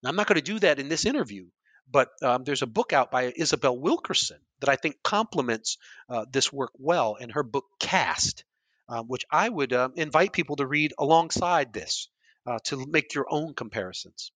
Now, 0.03 0.09
I'm 0.09 0.17
not 0.17 0.27
going 0.27 0.35
to 0.35 0.41
do 0.41 0.59
that 0.59 0.79
in 0.79 0.89
this 0.89 1.05
interview, 1.05 1.47
but 1.91 2.09
um, 2.21 2.43
there's 2.43 2.61
a 2.61 2.67
book 2.67 2.93
out 2.93 3.11
by 3.11 3.33
Isabel 3.35 3.77
Wilkerson 3.77 4.39
that 4.59 4.69
I 4.69 4.75
think 4.75 4.97
complements 5.03 5.77
uh, 6.09 6.25
this 6.31 6.51
work 6.53 6.71
well, 6.77 7.17
and 7.19 7.31
her 7.31 7.43
book 7.43 7.65
Caste, 7.79 8.43
um, 8.87 9.07
which 9.07 9.25
I 9.31 9.47
would 9.47 9.73
uh, 9.73 9.89
invite 9.95 10.33
people 10.33 10.57
to 10.57 10.67
read 10.67 10.93
alongside 10.97 11.73
this 11.73 12.09
uh, 12.45 12.59
to 12.65 12.85
make 12.85 13.13
your 13.13 13.25
own 13.29 13.53
comparisons. 13.53 14.31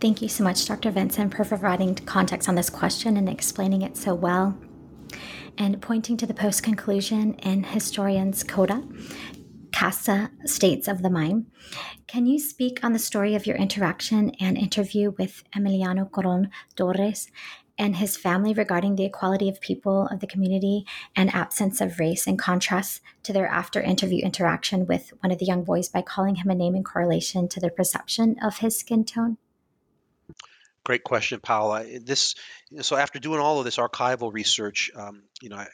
Thank 0.00 0.22
you 0.22 0.28
so 0.28 0.44
much, 0.44 0.64
Dr. 0.64 0.92
Vinson, 0.92 1.28
for 1.28 1.44
providing 1.44 1.96
context 1.96 2.48
on 2.48 2.54
this 2.54 2.70
question 2.70 3.16
and 3.16 3.28
explaining 3.28 3.82
it 3.82 3.96
so 3.96 4.14
well. 4.14 4.56
And 5.56 5.82
pointing 5.82 6.16
to 6.18 6.26
the 6.26 6.34
post 6.34 6.62
conclusion 6.62 7.34
in 7.34 7.64
historian's 7.64 8.44
coda, 8.44 8.84
Casa 9.78 10.32
States 10.44 10.88
of 10.88 11.02
the 11.02 11.08
Mind. 11.08 11.46
Can 12.08 12.26
you 12.26 12.40
speak 12.40 12.82
on 12.82 12.92
the 12.92 12.98
story 12.98 13.36
of 13.36 13.46
your 13.46 13.54
interaction 13.54 14.32
and 14.40 14.58
interview 14.58 15.12
with 15.16 15.44
Emiliano 15.56 16.10
Coron 16.10 16.50
Torres 16.74 17.30
and 17.78 17.94
his 17.94 18.16
family 18.16 18.52
regarding 18.52 18.96
the 18.96 19.04
equality 19.04 19.48
of 19.48 19.60
people 19.60 20.08
of 20.08 20.18
the 20.18 20.26
community 20.26 20.84
and 21.14 21.32
absence 21.32 21.80
of 21.80 22.00
race 22.00 22.26
in 22.26 22.36
contrast 22.36 23.02
to 23.22 23.32
their 23.32 23.46
after 23.46 23.80
interview 23.80 24.20
interaction 24.20 24.84
with 24.84 25.12
one 25.20 25.30
of 25.30 25.38
the 25.38 25.46
young 25.46 25.62
boys 25.62 25.88
by 25.88 26.02
calling 26.02 26.34
him 26.34 26.50
a 26.50 26.56
name 26.56 26.74
in 26.74 26.82
correlation 26.82 27.46
to 27.46 27.60
their 27.60 27.70
perception 27.70 28.34
of 28.42 28.58
his 28.58 28.76
skin 28.76 29.04
tone? 29.04 29.38
Great 30.82 31.04
question, 31.04 31.38
Paula. 31.38 31.84
This 32.00 32.34
so 32.80 32.96
after 32.96 33.20
doing 33.20 33.38
all 33.38 33.60
of 33.60 33.64
this 33.64 33.76
archival 33.76 34.32
research, 34.32 34.90
um, 34.96 35.22
you 35.40 35.50
know, 35.50 35.58
I, 35.58 35.68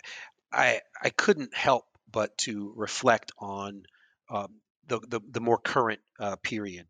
I, 0.53 0.81
I 1.05 1.09
couldn't 1.09 1.55
help 1.55 1.87
but 2.13 2.37
to 2.39 2.73
reflect 2.77 3.33
on 3.39 3.87
um, 4.35 4.55
the, 4.89 5.01
the, 5.01 5.21
the 5.31 5.41
more 5.41 5.59
current 5.59 6.01
uh, 6.21 6.37
period. 6.37 6.87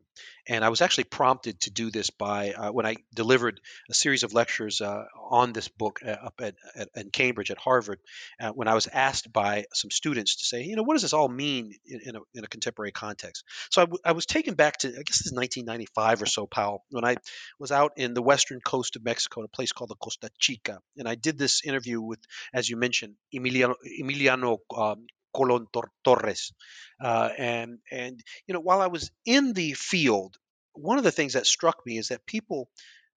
And 0.46 0.64
I 0.64 0.68
was 0.68 0.80
actually 0.80 1.04
prompted 1.04 1.61
to 1.62 1.70
do 1.70 1.90
this 1.90 2.11
by 2.11 2.52
uh, 2.52 2.70
when 2.70 2.87
I 2.87 2.96
delivered 3.14 3.61
a 3.90 3.94
series 3.94 4.22
of 4.22 4.33
lectures 4.33 4.80
uh, 4.80 5.04
on 5.30 5.52
this 5.52 5.68
book 5.68 6.00
uh, 6.07 6.11
up 6.11 6.35
at, 6.40 6.54
at, 6.76 6.88
in 6.94 7.11
Cambridge 7.11 7.50
at 7.50 7.59
Harvard. 7.59 7.98
Uh, 8.38 8.50
when 8.50 8.68
I 8.68 8.74
was 8.74 8.87
asked 8.87 9.33
by 9.33 9.64
some 9.72 9.90
students 9.90 10.37
to 10.37 10.44
say, 10.44 10.62
you 10.62 10.76
know, 10.76 10.83
what 10.83 10.94
does 10.94 11.02
this 11.02 11.14
all 11.14 11.28
mean 11.28 11.74
in, 11.87 12.00
in, 12.04 12.16
a, 12.16 12.20
in 12.35 12.44
a, 12.44 12.46
contemporary 12.46 12.92
context? 12.92 13.44
So 13.70 13.83
I, 13.83 13.85
w- 13.87 14.00
I 14.04 14.12
was 14.12 14.26
taken 14.26 14.54
back 14.54 14.78
to, 14.78 14.88
I 14.88 15.02
guess 15.02 15.18
this 15.18 15.26
is 15.26 15.33
1995 15.33 16.22
or 16.22 16.26
so, 16.26 16.46
Paul, 16.46 16.85
when 16.90 17.04
I 17.04 17.16
was 17.59 17.72
out 17.72 17.92
in 17.96 18.14
the 18.14 18.22
western 18.22 18.61
coast 18.61 18.96
of 18.96 19.04
Mexico 19.04 19.40
in 19.40 19.46
a 19.46 19.48
place 19.48 19.72
called 19.72 19.90
the 19.90 19.96
Costa 19.96 20.30
Chica. 20.38 20.80
And 20.96 21.09
I 21.09 21.16
did 21.16 21.38
this 21.38 21.64
interview 21.64 22.00
with, 22.00 22.20
as 22.52 22.68
you 22.68 22.76
mentioned, 22.76 23.14
Emiliano, 23.35 23.74
Emiliano 24.00 24.59
um, 24.76 25.07
Colon 25.35 25.66
Torres. 26.05 26.53
Uh, 27.01 27.31
and 27.37 27.79
and 27.90 28.20
you 28.47 28.55
know, 28.55 28.61
while 28.61 28.81
I 28.81 28.87
was 28.87 29.11
in 29.25 29.53
the 29.53 29.73
field, 29.73 30.37
one 30.75 30.99
of 30.99 31.05
the 31.05 31.11
things 31.11 31.35
that 31.35 31.47
struck 31.47 31.85
me 31.87 31.99
is 31.99 32.09
that 32.09 32.27
people 32.27 32.68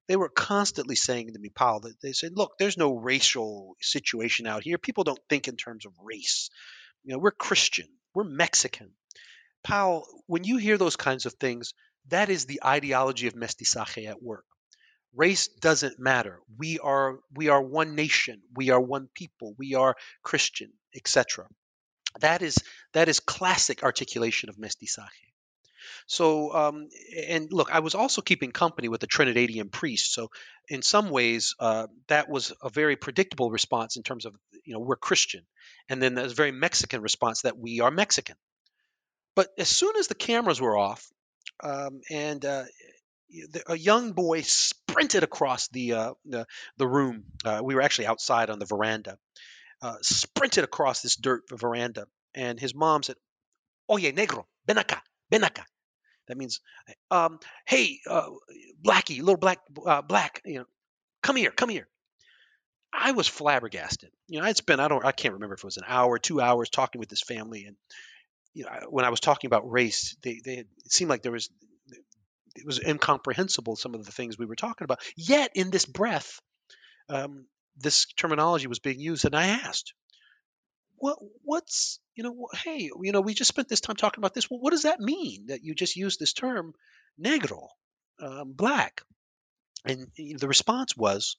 they 0.07 0.15
were 0.15 0.29
constantly 0.29 0.95
saying 0.95 1.33
to 1.33 1.39
me, 1.39 1.49
Paul, 1.49 1.81
that 1.81 1.99
they 2.01 2.13
said, 2.13 2.31
look, 2.35 2.57
there's 2.57 2.77
no 2.77 2.95
racial 2.95 3.75
situation 3.81 4.47
out 4.47 4.63
here. 4.63 4.77
People 4.77 5.03
don't 5.03 5.19
think 5.29 5.47
in 5.47 5.57
terms 5.57 5.85
of 5.85 5.91
race. 6.01 6.49
You 7.03 7.13
know, 7.13 7.19
we're 7.19 7.31
Christian, 7.31 7.87
we're 8.13 8.23
Mexican. 8.23 8.91
Paul, 9.63 10.07
when 10.27 10.43
you 10.43 10.57
hear 10.57 10.77
those 10.77 10.95
kinds 10.95 11.25
of 11.25 11.33
things, 11.33 11.73
that 12.07 12.29
is 12.29 12.45
the 12.45 12.61
ideology 12.63 13.27
of 13.27 13.33
mestizaje 13.33 14.07
at 14.07 14.23
work. 14.23 14.45
Race 15.13 15.47
doesn't 15.47 15.99
matter. 15.99 16.39
We 16.57 16.79
are 16.79 17.19
we 17.33 17.49
are 17.49 17.61
one 17.61 17.95
nation. 17.95 18.41
We 18.55 18.69
are 18.69 18.79
one 18.79 19.09
people. 19.13 19.55
We 19.57 19.73
are 19.73 19.95
Christian, 20.23 20.71
etc. 20.95 21.47
That 22.19 22.41
is 22.41 22.57
that 22.93 23.09
is 23.09 23.19
classic 23.19 23.83
articulation 23.83 24.49
of 24.49 24.57
mestizaje. 24.57 25.09
So, 26.05 26.53
um, 26.53 26.89
and 27.27 27.51
look, 27.51 27.69
I 27.71 27.79
was 27.79 27.93
also 27.95 28.21
keeping 28.21 28.51
company 28.51 28.87
with 28.87 29.01
the 29.01 29.07
Trinidadian 29.07 29.71
priest. 29.71 30.13
So, 30.13 30.31
in 30.69 30.81
some 30.81 31.09
ways, 31.09 31.55
uh, 31.59 31.87
that 32.07 32.29
was 32.29 32.53
a 32.61 32.69
very 32.69 32.95
predictable 32.95 33.51
response 33.51 33.97
in 33.97 34.03
terms 34.03 34.25
of, 34.25 34.33
you 34.63 34.73
know, 34.73 34.79
we're 34.79 34.95
Christian. 34.95 35.45
And 35.89 36.01
then 36.01 36.15
there's 36.15 36.31
a 36.31 36.35
very 36.35 36.51
Mexican 36.51 37.01
response 37.01 37.41
that 37.41 37.57
we 37.57 37.81
are 37.81 37.91
Mexican. 37.91 38.35
But 39.35 39.49
as 39.57 39.67
soon 39.67 39.95
as 39.97 40.07
the 40.07 40.15
cameras 40.15 40.61
were 40.61 40.77
off, 40.77 41.05
um, 41.61 42.01
and 42.09 42.43
uh, 42.45 42.63
a 43.67 43.77
young 43.77 44.13
boy 44.13 44.41
sprinted 44.41 45.23
across 45.23 45.67
the 45.69 45.93
uh, 45.93 46.13
the, 46.25 46.45
the, 46.77 46.87
room. 46.87 47.25
Uh, 47.43 47.61
we 47.63 47.75
were 47.75 47.81
actually 47.81 48.07
outside 48.07 48.49
on 48.49 48.59
the 48.59 48.65
veranda 48.65 49.17
uh, 49.81 49.97
sprinted 50.01 50.63
across 50.63 51.01
this 51.01 51.15
dirt 51.15 51.43
veranda, 51.51 52.07
and 52.33 52.59
his 52.59 52.73
mom 52.73 53.03
said, 53.03 53.15
Oye, 53.89 54.11
negro, 54.11 54.45
ven 54.65 54.77
acá, 54.77 54.99
ven 55.31 55.41
acá. 55.41 55.63
That 56.27 56.37
means, 56.37 56.59
um, 57.09 57.39
hey, 57.65 57.99
uh, 58.05 58.29
blackie, 58.83 59.19
little 59.19 59.37
black, 59.37 59.59
uh, 59.85 60.01
black, 60.01 60.41
you 60.45 60.59
know, 60.59 60.65
come 61.23 61.37
here, 61.37 61.51
come 61.51 61.69
here. 61.69 61.87
I 62.91 63.11
was 63.11 63.27
flabbergasted. 63.27 64.09
You 64.27 64.39
know, 64.39 64.45
I'd 64.45 64.57
spent, 64.57 64.81
I 64.81 64.87
don't, 64.87 65.05
I 65.05 65.11
can't 65.11 65.35
remember 65.35 65.55
if 65.55 65.61
it 65.61 65.65
was 65.65 65.77
an 65.77 65.85
hour, 65.87 66.17
two 66.19 66.41
hours 66.41 66.69
talking 66.69 66.99
with 66.99 67.09
this 67.09 67.21
family, 67.21 67.65
and 67.65 67.77
you 68.53 68.65
know, 68.65 68.71
when 68.89 69.05
I 69.05 69.09
was 69.09 69.19
talking 69.19 69.47
about 69.47 69.69
race, 69.69 70.17
they, 70.23 70.41
they, 70.43 70.53
it 70.57 70.67
seemed 70.87 71.09
like 71.09 71.21
there 71.21 71.31
was, 71.31 71.49
it 72.55 72.65
was 72.65 72.79
incomprehensible 72.79 73.75
some 73.75 73.93
of 73.93 74.03
the 74.03 74.11
things 74.11 74.37
we 74.37 74.47
were 74.47 74.55
talking 74.55 74.83
about. 74.83 74.99
Yet 75.15 75.51
in 75.53 75.69
this 75.69 75.85
breath, 75.85 76.41
um, 77.07 77.45
this 77.79 78.05
terminology 78.05 78.67
was 78.67 78.79
being 78.79 78.99
used, 78.99 79.25
and 79.25 79.35
I 79.35 79.47
asked, 79.47 79.93
"What? 80.95 81.17
What's 81.43 81.99
you 82.15 82.23
know? 82.23 82.47
Hey, 82.53 82.89
you 83.01 83.11
know, 83.11 83.21
we 83.21 83.33
just 83.33 83.49
spent 83.49 83.69
this 83.69 83.81
time 83.81 83.95
talking 83.95 84.21
about 84.21 84.33
this. 84.33 84.49
Well, 84.49 84.59
what 84.59 84.71
does 84.71 84.83
that 84.83 84.99
mean 84.99 85.47
that 85.47 85.63
you 85.63 85.75
just 85.75 85.95
used 85.95 86.19
this 86.19 86.33
term, 86.33 86.73
negro, 87.19 87.67
um, 88.19 88.53
black?" 88.53 89.01
And 89.85 90.07
the 90.17 90.47
response 90.47 90.97
was, 90.97 91.37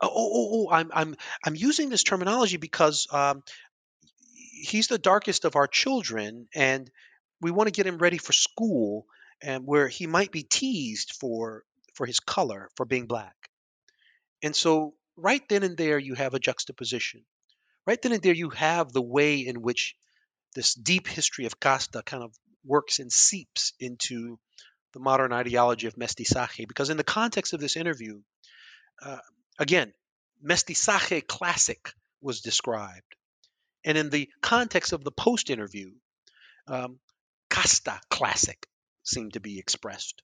"Oh, 0.00 0.08
oh, 0.08 0.30
oh, 0.34 0.48
oh 0.52 0.70
I'm, 0.72 0.90
I'm, 0.92 1.16
I'm 1.44 1.54
using 1.54 1.88
this 1.88 2.02
terminology 2.02 2.56
because 2.56 3.06
um, 3.12 3.42
he's 4.34 4.88
the 4.88 4.98
darkest 4.98 5.44
of 5.44 5.56
our 5.56 5.66
children, 5.66 6.48
and 6.54 6.90
we 7.40 7.50
want 7.50 7.68
to 7.68 7.72
get 7.72 7.86
him 7.86 7.98
ready 7.98 8.18
for 8.18 8.32
school, 8.32 9.06
and 9.40 9.64
where 9.66 9.88
he 9.88 10.06
might 10.06 10.32
be 10.32 10.42
teased 10.42 11.12
for 11.12 11.62
for 11.94 12.04
his 12.04 12.20
color, 12.20 12.68
for 12.74 12.84
being 12.84 13.06
black." 13.06 13.36
And 14.42 14.54
so 14.54 14.95
right 15.16 15.42
then 15.48 15.62
and 15.62 15.76
there 15.76 15.98
you 15.98 16.14
have 16.14 16.34
a 16.34 16.38
juxtaposition. 16.38 17.24
Right 17.86 18.00
then 18.00 18.12
and 18.12 18.22
there 18.22 18.34
you 18.34 18.50
have 18.50 18.92
the 18.92 19.02
way 19.02 19.38
in 19.38 19.62
which 19.62 19.96
this 20.54 20.74
deep 20.74 21.06
history 21.06 21.46
of 21.46 21.60
casta 21.60 22.02
kind 22.02 22.22
of 22.22 22.34
works 22.64 22.98
and 22.98 23.12
seeps 23.12 23.72
into 23.78 24.38
the 24.92 25.00
modern 25.00 25.32
ideology 25.32 25.86
of 25.86 25.96
mestizaje. 25.96 26.66
Because 26.66 26.90
in 26.90 26.96
the 26.96 27.04
context 27.04 27.52
of 27.52 27.60
this 27.60 27.76
interview, 27.76 28.20
uh, 29.02 29.18
again, 29.58 29.92
mestizaje 30.44 31.26
classic 31.26 31.92
was 32.20 32.40
described. 32.40 33.14
And 33.84 33.96
in 33.96 34.10
the 34.10 34.28
context 34.40 34.92
of 34.92 35.04
the 35.04 35.12
post 35.12 35.50
interview, 35.50 35.92
um, 36.66 36.98
casta 37.48 38.00
classic 38.10 38.66
seemed 39.04 39.34
to 39.34 39.40
be 39.40 39.58
expressed. 39.58 40.22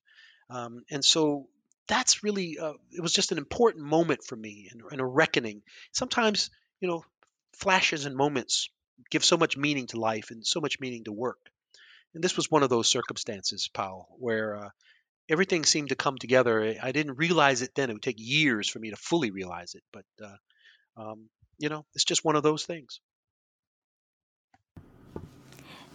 Um, 0.51 0.83
and 0.91 1.05
so 1.05 1.49
that's 1.93 2.25
really 2.25 2.59
uh, 2.59 2.73
it 2.91 3.03
was 3.03 3.13
just 3.13 3.33
an 3.33 3.39
important 3.39 3.85
moment 3.85 4.25
for 4.25 4.35
me 4.35 4.71
and, 4.73 4.81
and, 4.91 5.01
a 5.01 5.05
reckoning 5.05 5.61
sometimes 5.93 6.49
you 6.81 6.89
know 6.89 7.05
flashes 7.53 8.07
and 8.07 8.17
moments 8.17 8.71
give 9.11 9.23
so 9.23 9.37
much 9.37 9.59
meaning 9.59 9.87
to 9.87 10.01
life 10.01 10.31
and 10.31 10.47
so 10.47 10.59
much 10.59 10.81
meaning 10.81 11.05
to 11.05 11.13
work 11.13 11.51
and 12.15 12.25
this 12.25 12.35
was 12.35 12.51
one 12.51 12.63
of 12.63 12.71
those 12.71 12.89
circumstances 12.89 13.69
paul 13.75 14.09
where 14.19 14.57
uh, 14.57 14.69
everything 15.29 15.67
seemed 15.67 15.91
to 15.91 15.95
come 15.95 16.17
together 16.17 16.75
i 16.83 16.93
didn't 16.93 17.19
realize 17.19 17.61
it 17.61 17.75
then 17.75 17.91
it 17.91 17.93
would 17.93 18.03
take 18.03 18.17
years 18.19 18.71
for 18.71 18.79
me 18.79 18.89
to 18.89 18.97
fully 18.97 19.31
realize 19.31 19.75
it 19.75 19.83
but 19.93 20.07
uh, 20.25 21.03
um, 21.03 21.29
you 21.59 21.69
know 21.69 21.85
it's 21.95 22.05
just 22.05 22.25
one 22.25 22.37
of 22.37 22.43
those 22.43 22.65
things 22.65 23.01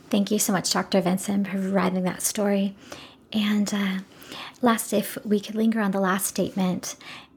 Thank 0.09 0.31
you 0.31 0.39
so 0.39 0.53
much, 0.53 0.71
Dr. 0.71 1.01
Vinson, 1.01 1.43
for 1.43 1.57
writing 1.57 2.03
that 2.03 2.21
story. 2.21 2.77
And 3.33 3.73
uh, 3.73 3.97
last, 4.61 4.93
if 4.93 5.17
we 5.23 5.39
could 5.39 5.55
linger 5.55 5.81
on 5.81 5.91
the 5.91 5.99
last 5.99 6.27
statement 6.27 6.95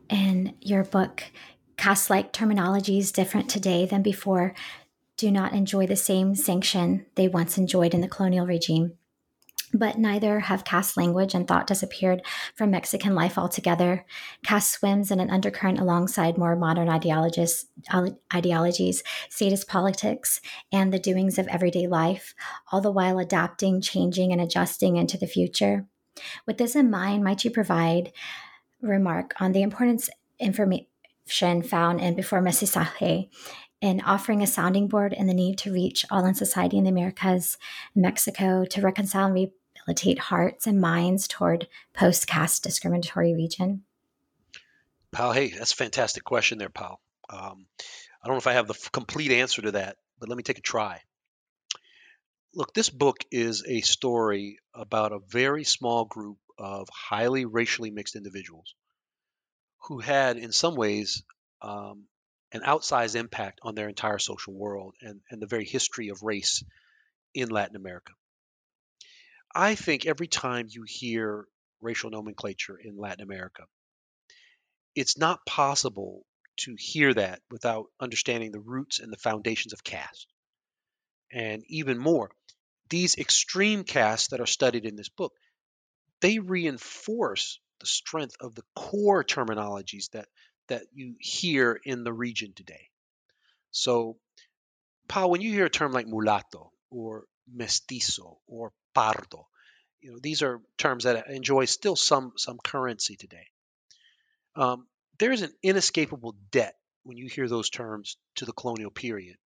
in 0.08 0.54
your 0.60 0.84
book, 0.84 1.24
caste 1.76 2.10
like 2.10 2.32
terminologies 2.32 3.12
different 3.12 3.48
today 3.48 3.86
than 3.86 4.02
before 4.02 4.54
do 5.16 5.30
not 5.30 5.52
enjoy 5.52 5.86
the 5.86 5.96
same 5.96 6.34
sanction 6.34 7.04
they 7.14 7.28
once 7.28 7.58
enjoyed 7.58 7.92
in 7.92 8.00
the 8.00 8.08
colonial 8.08 8.46
regime. 8.46 8.94
But 9.72 9.98
neither 9.98 10.40
have 10.40 10.64
caste 10.64 10.96
language 10.96 11.34
and 11.34 11.46
thought 11.46 11.66
disappeared 11.66 12.22
from 12.56 12.70
Mexican 12.70 13.14
life 13.14 13.38
altogether. 13.38 14.04
Caste 14.42 14.72
swims 14.72 15.10
in 15.10 15.20
an 15.20 15.30
undercurrent 15.30 15.78
alongside 15.78 16.38
more 16.38 16.56
modern 16.56 16.88
ideologies, 16.88 17.66
ideologies, 18.34 19.04
status 19.28 19.62
politics, 19.62 20.40
and 20.72 20.90
the 20.92 20.98
doings 20.98 21.38
of 21.38 21.46
everyday 21.48 21.86
life, 21.86 22.34
all 22.72 22.80
the 22.80 22.90
while 22.90 23.18
adapting, 23.18 23.80
changing, 23.80 24.32
and 24.32 24.40
adjusting 24.40 24.96
into 24.96 25.18
the 25.18 25.26
future. 25.26 25.86
With 26.46 26.58
this 26.58 26.76
in 26.76 26.90
mind, 26.90 27.24
might 27.24 27.44
you 27.44 27.50
provide 27.50 28.12
remark 28.80 29.34
on 29.40 29.52
the 29.52 29.62
importance 29.62 30.08
information 30.38 30.86
found 31.62 32.00
in 32.00 32.16
Before 32.16 32.42
Mestizaje 32.42 33.28
in 33.80 34.00
offering 34.02 34.42
a 34.42 34.46
sounding 34.46 34.88
board 34.88 35.12
and 35.12 35.28
the 35.28 35.34
need 35.34 35.58
to 35.58 35.72
reach 35.72 36.04
all 36.10 36.24
in 36.24 36.34
society 36.34 36.76
in 36.76 36.84
the 36.84 36.90
Americas, 36.90 37.56
Mexico, 37.94 38.64
to 38.64 38.80
reconcile 38.80 39.26
and 39.26 39.34
rehabilitate 39.34 40.18
hearts 40.18 40.66
and 40.66 40.80
minds 40.80 41.26
toward 41.26 41.68
post 41.94 42.26
caste 42.26 42.62
discriminatory 42.62 43.34
region? 43.34 43.84
Pal, 45.12 45.32
hey, 45.32 45.50
that's 45.50 45.72
a 45.72 45.76
fantastic 45.76 46.24
question 46.24 46.58
there, 46.58 46.68
Pal. 46.68 47.00
Um, 47.28 47.66
I 48.22 48.26
don't 48.26 48.34
know 48.34 48.38
if 48.38 48.46
I 48.46 48.52
have 48.52 48.66
the 48.66 48.74
f- 48.74 48.92
complete 48.92 49.32
answer 49.32 49.62
to 49.62 49.72
that, 49.72 49.96
but 50.18 50.28
let 50.28 50.36
me 50.36 50.42
take 50.42 50.58
a 50.58 50.62
try. 50.62 51.00
Look, 52.52 52.74
this 52.74 52.90
book 52.90 53.24
is 53.30 53.64
a 53.64 53.80
story 53.80 54.58
about 54.74 55.12
a 55.12 55.20
very 55.28 55.62
small 55.62 56.04
group 56.04 56.38
of 56.58 56.88
highly 56.88 57.44
racially 57.44 57.92
mixed 57.92 58.16
individuals 58.16 58.74
who 59.82 60.00
had, 60.00 60.36
in 60.36 60.50
some 60.50 60.74
ways, 60.74 61.22
um, 61.62 62.06
an 62.52 62.62
outsized 62.62 63.14
impact 63.14 63.60
on 63.62 63.76
their 63.76 63.88
entire 63.88 64.18
social 64.18 64.52
world 64.52 64.96
and, 65.00 65.20
and 65.30 65.40
the 65.40 65.46
very 65.46 65.64
history 65.64 66.08
of 66.08 66.22
race 66.22 66.64
in 67.34 67.50
Latin 67.50 67.76
America. 67.76 68.12
I 69.54 69.76
think 69.76 70.04
every 70.04 70.26
time 70.26 70.66
you 70.68 70.84
hear 70.86 71.46
racial 71.80 72.10
nomenclature 72.10 72.76
in 72.76 72.98
Latin 72.98 73.22
America, 73.22 73.62
it's 74.96 75.16
not 75.16 75.46
possible 75.46 76.26
to 76.58 76.74
hear 76.76 77.14
that 77.14 77.40
without 77.48 77.86
understanding 78.00 78.50
the 78.50 78.60
roots 78.60 78.98
and 78.98 79.12
the 79.12 79.16
foundations 79.18 79.72
of 79.72 79.84
caste. 79.84 80.26
And 81.32 81.62
even 81.68 81.96
more, 81.96 82.32
these 82.90 83.16
extreme 83.16 83.84
castes 83.84 84.28
that 84.28 84.40
are 84.40 84.46
studied 84.46 84.84
in 84.84 84.96
this 84.96 85.08
book, 85.08 85.32
they 86.20 86.38
reinforce 86.38 87.58
the 87.80 87.86
strength 87.86 88.36
of 88.40 88.54
the 88.54 88.64
core 88.74 89.24
terminologies 89.24 90.10
that 90.10 90.26
that 90.68 90.82
you 90.92 91.16
hear 91.18 91.80
in 91.84 92.04
the 92.04 92.12
region 92.12 92.52
today. 92.54 92.88
So, 93.72 94.18
Paul, 95.08 95.30
when 95.30 95.40
you 95.40 95.52
hear 95.52 95.64
a 95.64 95.70
term 95.70 95.92
like 95.92 96.06
mulatto 96.06 96.72
or 96.90 97.24
mestizo 97.52 98.38
or 98.46 98.72
pardo. 98.94 99.46
You 100.00 100.12
know, 100.12 100.18
these 100.20 100.42
are 100.42 100.60
terms 100.78 101.04
that 101.04 101.28
enjoy 101.28 101.66
still 101.66 101.96
some 101.96 102.32
some 102.36 102.58
currency 102.62 103.16
today. 103.16 103.46
Um, 104.56 104.86
there 105.18 105.32
is 105.32 105.42
an 105.42 105.52
inescapable 105.62 106.34
debt 106.50 106.74
when 107.02 107.16
you 107.16 107.28
hear 107.28 107.48
those 107.48 107.70
terms 107.70 108.16
to 108.36 108.44
the 108.44 108.52
colonial 108.52 108.90
period. 108.90 109.36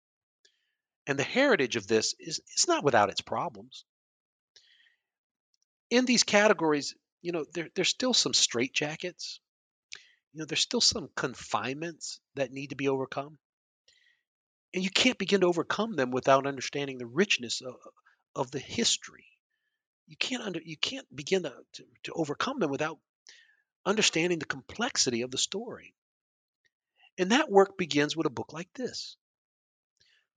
And 1.07 1.19
the 1.19 1.25
heritage 1.25 1.77
of 1.77 1.87
this 1.87 2.15
is 2.19 2.41
it's 2.53 2.69
not 2.69 2.85
without 2.85 3.11
its 3.11 3.21
problems. 3.21 3.85
In 5.91 6.07
these 6.07 6.23
categories, 6.23 6.95
you 7.21 7.33
know, 7.33 7.45
there, 7.53 7.69
there's 7.75 7.91
still 7.91 8.15
some 8.15 8.33
straitjackets. 8.33 9.39
You 10.33 10.41
know, 10.41 10.47
there's 10.47 10.61
still 10.61 10.81
some 10.81 11.09
confinements 11.15 12.21
that 12.35 12.53
need 12.53 12.71
to 12.71 12.77
be 12.77 12.89
overcome. 12.89 13.39
And 14.73 14.83
you 14.83 14.91
can't 14.91 15.19
begin 15.19 15.43
to 15.43 15.47
overcome 15.47 15.95
them 15.95 16.11
without 16.11 16.47
understanding 16.47 16.99
the 16.99 17.07
richness 17.07 17.61
of, 17.61 17.77
of 18.35 18.51
the 18.51 18.59
history. 18.59 19.27
You 20.07 20.17
can't 20.17 20.43
under 20.43 20.61
you 20.63 20.77
can't 20.77 21.07
begin 21.15 21.45
to, 21.45 21.55
to, 21.75 21.85
to 22.05 22.13
overcome 22.13 22.59
them 22.59 22.71
without 22.71 22.99
understanding 23.87 24.39
the 24.39 24.47
complexity 24.47 25.23
of 25.23 25.31
the 25.31 25.39
story. 25.39 25.95
And 27.17 27.31
that 27.31 27.51
work 27.51 27.79
begins 27.79 28.17
with 28.17 28.27
a 28.27 28.31
book 28.31 28.53
like 28.53 28.73
this. 28.75 29.17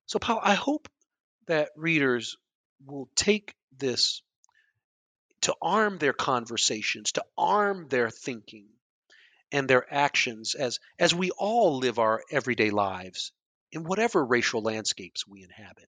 So, 0.08 0.20
Paul, 0.20 0.40
I 0.42 0.56
hope 0.56 0.90
that 1.48 1.70
readers 1.76 2.38
will 2.86 3.10
take 3.16 3.54
this 3.78 4.22
to 5.42 5.54
arm 5.62 5.98
their 5.98 6.14
conversations, 6.14 7.12
to 7.14 7.26
arm 7.38 7.88
their 7.90 8.10
thinking 8.10 8.68
and 9.52 9.68
their 9.68 9.86
actions 9.94 10.56
as, 10.56 10.80
as 10.98 11.14
we 11.14 11.32
all 11.32 11.78
live 11.78 12.00
our 12.00 12.24
everyday 12.32 12.70
lives 12.70 13.32
in 13.72 13.84
whatever 13.84 14.26
racial 14.26 14.62
landscapes 14.62 15.28
we 15.28 15.44
inhabit. 15.44 15.88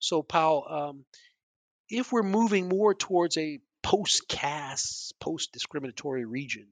So, 0.00 0.22
Paul, 0.22 0.66
um, 0.68 1.04
if 1.88 2.12
we're 2.12 2.24
moving 2.24 2.68
more 2.68 2.94
towards 2.94 3.36
a 3.38 3.60
post 3.82 4.26
caste, 4.28 5.14
post 5.20 5.52
discriminatory 5.52 6.24
region, 6.24 6.66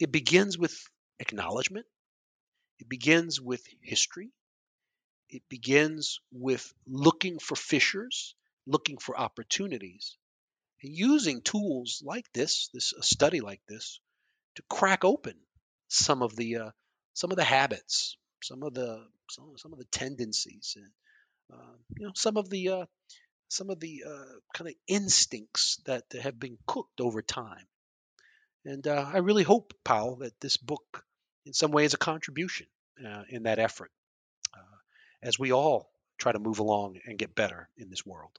it 0.00 0.10
begins 0.10 0.58
with 0.58 0.76
acknowledgement, 1.20 1.86
it 2.80 2.88
begins 2.88 3.40
with 3.40 3.64
history, 3.80 4.30
it 5.30 5.42
begins 5.48 6.20
with 6.32 6.72
looking 6.86 7.38
for 7.38 7.56
fissures, 7.56 8.34
looking 8.66 8.98
for 8.98 9.18
opportunities, 9.18 10.16
and 10.82 10.92
using 10.94 11.42
tools 11.42 12.02
like 12.04 12.30
this, 12.32 12.68
this 12.72 12.92
a 12.92 13.02
study 13.02 13.40
like 13.40 13.60
this, 13.68 14.00
to 14.56 14.62
crack 14.68 15.04
open 15.04 15.34
some 15.88 16.22
of 16.22 16.36
the 16.36 16.56
uh, 16.56 16.70
some 17.14 17.30
of 17.30 17.36
the 17.36 17.44
habits, 17.44 18.16
some 18.42 18.62
of 18.62 18.74
the 18.74 19.04
some, 19.30 19.52
some 19.56 19.72
of 19.72 19.78
the 19.78 19.86
tendencies, 19.86 20.76
and 20.76 20.90
uh, 21.52 21.74
you 21.98 22.06
know 22.06 22.12
some 22.14 22.36
of 22.36 22.48
the 22.48 22.68
uh, 22.68 22.86
some 23.48 23.70
of 23.70 23.80
the 23.80 24.04
uh, 24.06 24.38
kind 24.54 24.68
of 24.68 24.74
instincts 24.86 25.80
that 25.86 26.04
have 26.20 26.38
been 26.38 26.58
cooked 26.66 27.00
over 27.00 27.22
time. 27.22 27.66
And 28.64 28.86
uh, 28.86 29.10
I 29.12 29.18
really 29.18 29.44
hope, 29.44 29.72
Paul, 29.84 30.16
that 30.16 30.38
this 30.40 30.58
book, 30.58 31.04
in 31.46 31.54
some 31.54 31.70
way, 31.70 31.84
is 31.84 31.94
a 31.94 31.98
contribution 31.98 32.66
uh, 33.06 33.22
in 33.30 33.44
that 33.44 33.58
effort 33.58 33.90
as 35.22 35.38
we 35.38 35.52
all 35.52 35.90
try 36.18 36.32
to 36.32 36.38
move 36.38 36.58
along 36.58 36.98
and 37.06 37.18
get 37.18 37.34
better 37.34 37.68
in 37.76 37.90
this 37.90 38.04
world. 38.04 38.38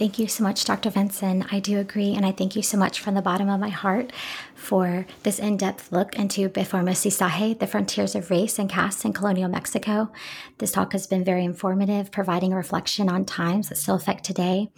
Thank 0.00 0.18
you 0.18 0.28
so 0.28 0.42
much, 0.42 0.64
Dr. 0.64 0.88
Vinson. 0.88 1.44
I 1.52 1.60
do 1.60 1.78
agree, 1.78 2.14
and 2.14 2.24
I 2.24 2.32
thank 2.32 2.56
you 2.56 2.62
so 2.62 2.78
much 2.78 3.00
from 3.00 3.12
the 3.12 3.20
bottom 3.20 3.50
of 3.50 3.60
my 3.60 3.68
heart 3.68 4.14
for 4.54 5.04
this 5.24 5.38
in 5.38 5.58
depth 5.58 5.92
look 5.92 6.16
into 6.16 6.48
Before 6.48 6.80
Mestizaje, 6.80 7.58
the 7.58 7.66
frontiers 7.66 8.14
of 8.14 8.30
race 8.30 8.58
and 8.58 8.70
caste 8.70 9.04
in 9.04 9.12
colonial 9.12 9.50
Mexico. 9.50 10.10
This 10.56 10.72
talk 10.72 10.92
has 10.92 11.06
been 11.06 11.22
very 11.22 11.44
informative, 11.44 12.10
providing 12.10 12.54
a 12.54 12.56
reflection 12.56 13.10
on 13.10 13.26
times 13.26 13.68
that 13.68 13.76
still 13.76 13.94
affect 13.94 14.24
today. 14.24 14.70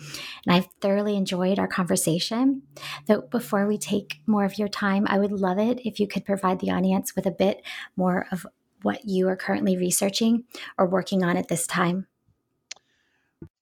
And 0.45 0.57
I've 0.57 0.67
thoroughly 0.81 1.17
enjoyed 1.17 1.61
our 1.61 1.69
conversation. 1.69 2.63
Though 3.07 3.21
before 3.21 3.69
we 3.69 3.79
take 3.79 4.23
more 4.27 4.45
of 4.45 4.59
your 4.59 4.67
time, 4.67 5.07
I 5.09 5.21
would 5.21 5.31
love 5.31 5.61
it 5.61 5.87
if 5.87 6.01
you 6.01 6.09
could 6.09 6.25
provide 6.25 6.59
the 6.59 6.73
audience 6.73 7.15
with 7.15 7.27
a 7.27 7.31
bit 7.31 7.63
more 7.95 8.27
of 8.33 8.45
what 8.83 9.05
you 9.05 9.29
are 9.29 9.37
currently 9.37 9.77
researching 9.77 10.45
or 10.79 10.87
working 10.87 11.23
on 11.23 11.37
at 11.37 11.49
this 11.49 11.67
time. 11.67 12.07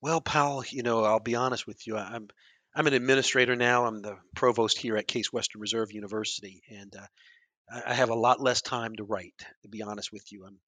Well, 0.00 0.20
pal, 0.20 0.64
you 0.68 0.82
know, 0.82 1.04
I'll 1.04 1.20
be 1.20 1.34
honest 1.34 1.66
with 1.66 1.86
you. 1.86 1.96
I'm 1.96 2.28
I'm 2.74 2.86
an 2.86 2.94
administrator 2.94 3.56
now. 3.56 3.86
I'm 3.86 4.00
the 4.00 4.16
provost 4.34 4.78
here 4.78 4.96
at 4.96 5.08
Case 5.08 5.32
Western 5.32 5.60
Reserve 5.60 5.92
University, 5.92 6.62
and 6.70 6.94
uh, 6.94 7.80
I 7.86 7.94
have 7.94 8.10
a 8.10 8.14
lot 8.14 8.40
less 8.40 8.62
time 8.62 8.94
to 8.96 9.04
write. 9.04 9.34
To 9.62 9.68
be 9.68 9.82
honest 9.82 10.12
with 10.12 10.30
you, 10.30 10.44
I'm 10.46 10.58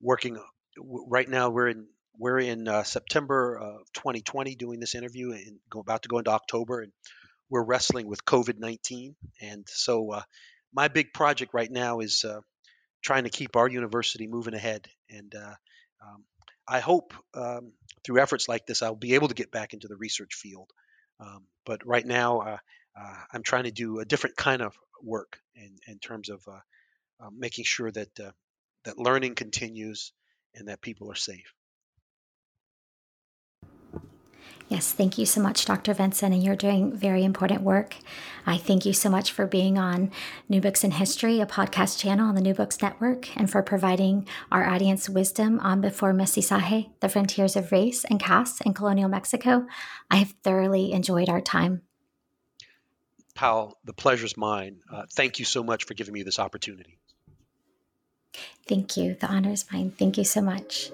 working 0.00 0.38
right 0.76 1.28
now. 1.28 1.50
We're 1.50 1.68
in 1.68 1.86
we're 2.18 2.40
in 2.40 2.68
uh, 2.68 2.82
September 2.82 3.56
of 3.56 3.92
2020 3.94 4.54
doing 4.56 4.80
this 4.80 4.94
interview, 4.94 5.32
and 5.32 5.58
go, 5.70 5.80
about 5.80 6.02
to 6.02 6.08
go 6.08 6.18
into 6.18 6.30
October, 6.30 6.80
and 6.80 6.92
we're 7.48 7.64
wrestling 7.64 8.06
with 8.06 8.24
COVID-19. 8.24 9.14
And 9.40 9.64
so, 9.68 10.10
uh, 10.12 10.22
my 10.74 10.88
big 10.88 11.12
project 11.12 11.54
right 11.54 11.70
now 11.70 12.00
is 12.00 12.24
uh, 12.24 12.40
trying 13.02 13.24
to 13.24 13.30
keep 13.30 13.56
our 13.56 13.68
university 13.68 14.26
moving 14.26 14.54
ahead. 14.54 14.88
And 15.10 15.34
uh, 15.34 15.54
um, 16.02 16.24
I 16.66 16.80
hope 16.80 17.12
um, 17.34 17.72
through 18.04 18.20
efforts 18.20 18.48
like 18.48 18.66
this, 18.66 18.82
I'll 18.82 18.94
be 18.94 19.14
able 19.14 19.28
to 19.28 19.34
get 19.34 19.50
back 19.50 19.74
into 19.74 19.88
the 19.88 19.96
research 19.96 20.34
field. 20.34 20.70
Um, 21.20 21.44
but 21.66 21.86
right 21.86 22.06
now, 22.06 22.40
uh, 22.40 22.58
uh, 22.98 23.14
I'm 23.32 23.42
trying 23.42 23.64
to 23.64 23.70
do 23.70 24.00
a 24.00 24.04
different 24.04 24.36
kind 24.36 24.62
of 24.62 24.76
work 25.02 25.38
in, 25.54 25.76
in 25.86 25.98
terms 25.98 26.28
of 26.28 26.42
uh, 26.48 26.60
uh, 27.20 27.30
making 27.36 27.64
sure 27.64 27.90
that 27.90 28.20
uh, 28.20 28.30
that 28.84 28.98
learning 28.98 29.34
continues 29.34 30.12
and 30.54 30.68
that 30.68 30.80
people 30.80 31.10
are 31.10 31.16
safe. 31.16 31.54
Yes, 34.72 34.90
thank 34.90 35.18
you 35.18 35.26
so 35.26 35.42
much, 35.42 35.66
Dr. 35.66 35.92
Vinson, 35.92 36.32
and 36.32 36.42
you're 36.42 36.56
doing 36.56 36.96
very 36.96 37.24
important 37.24 37.60
work. 37.60 37.94
I 38.46 38.56
thank 38.56 38.86
you 38.86 38.94
so 38.94 39.10
much 39.10 39.30
for 39.30 39.44
being 39.44 39.76
on 39.76 40.10
New 40.48 40.62
Books 40.62 40.82
in 40.82 40.92
History, 40.92 41.40
a 41.40 41.46
podcast 41.46 41.98
channel 41.98 42.26
on 42.26 42.36
the 42.36 42.40
New 42.40 42.54
Books 42.54 42.80
Network, 42.80 43.36
and 43.36 43.50
for 43.50 43.62
providing 43.62 44.26
our 44.50 44.64
audience 44.64 45.10
wisdom 45.10 45.60
on 45.60 45.82
Before 45.82 46.14
Mestizaje, 46.14 46.88
the 47.00 47.10
frontiers 47.10 47.54
of 47.54 47.70
race 47.70 48.06
and 48.06 48.18
caste 48.18 48.62
in 48.62 48.72
colonial 48.72 49.10
Mexico. 49.10 49.66
I 50.10 50.16
have 50.16 50.32
thoroughly 50.42 50.92
enjoyed 50.92 51.28
our 51.28 51.42
time. 51.42 51.82
Paul, 53.34 53.78
the 53.84 53.92
pleasure's 53.92 54.38
mine. 54.38 54.78
Uh, 54.90 55.02
thank 55.12 55.38
you 55.38 55.44
so 55.44 55.62
much 55.62 55.84
for 55.84 55.92
giving 55.92 56.14
me 56.14 56.22
this 56.22 56.38
opportunity. 56.38 56.98
Thank 58.66 58.96
you. 58.96 59.16
The 59.20 59.26
honor 59.26 59.50
is 59.50 59.66
mine. 59.70 59.92
Thank 59.98 60.16
you 60.16 60.24
so 60.24 60.40
much. 60.40 60.90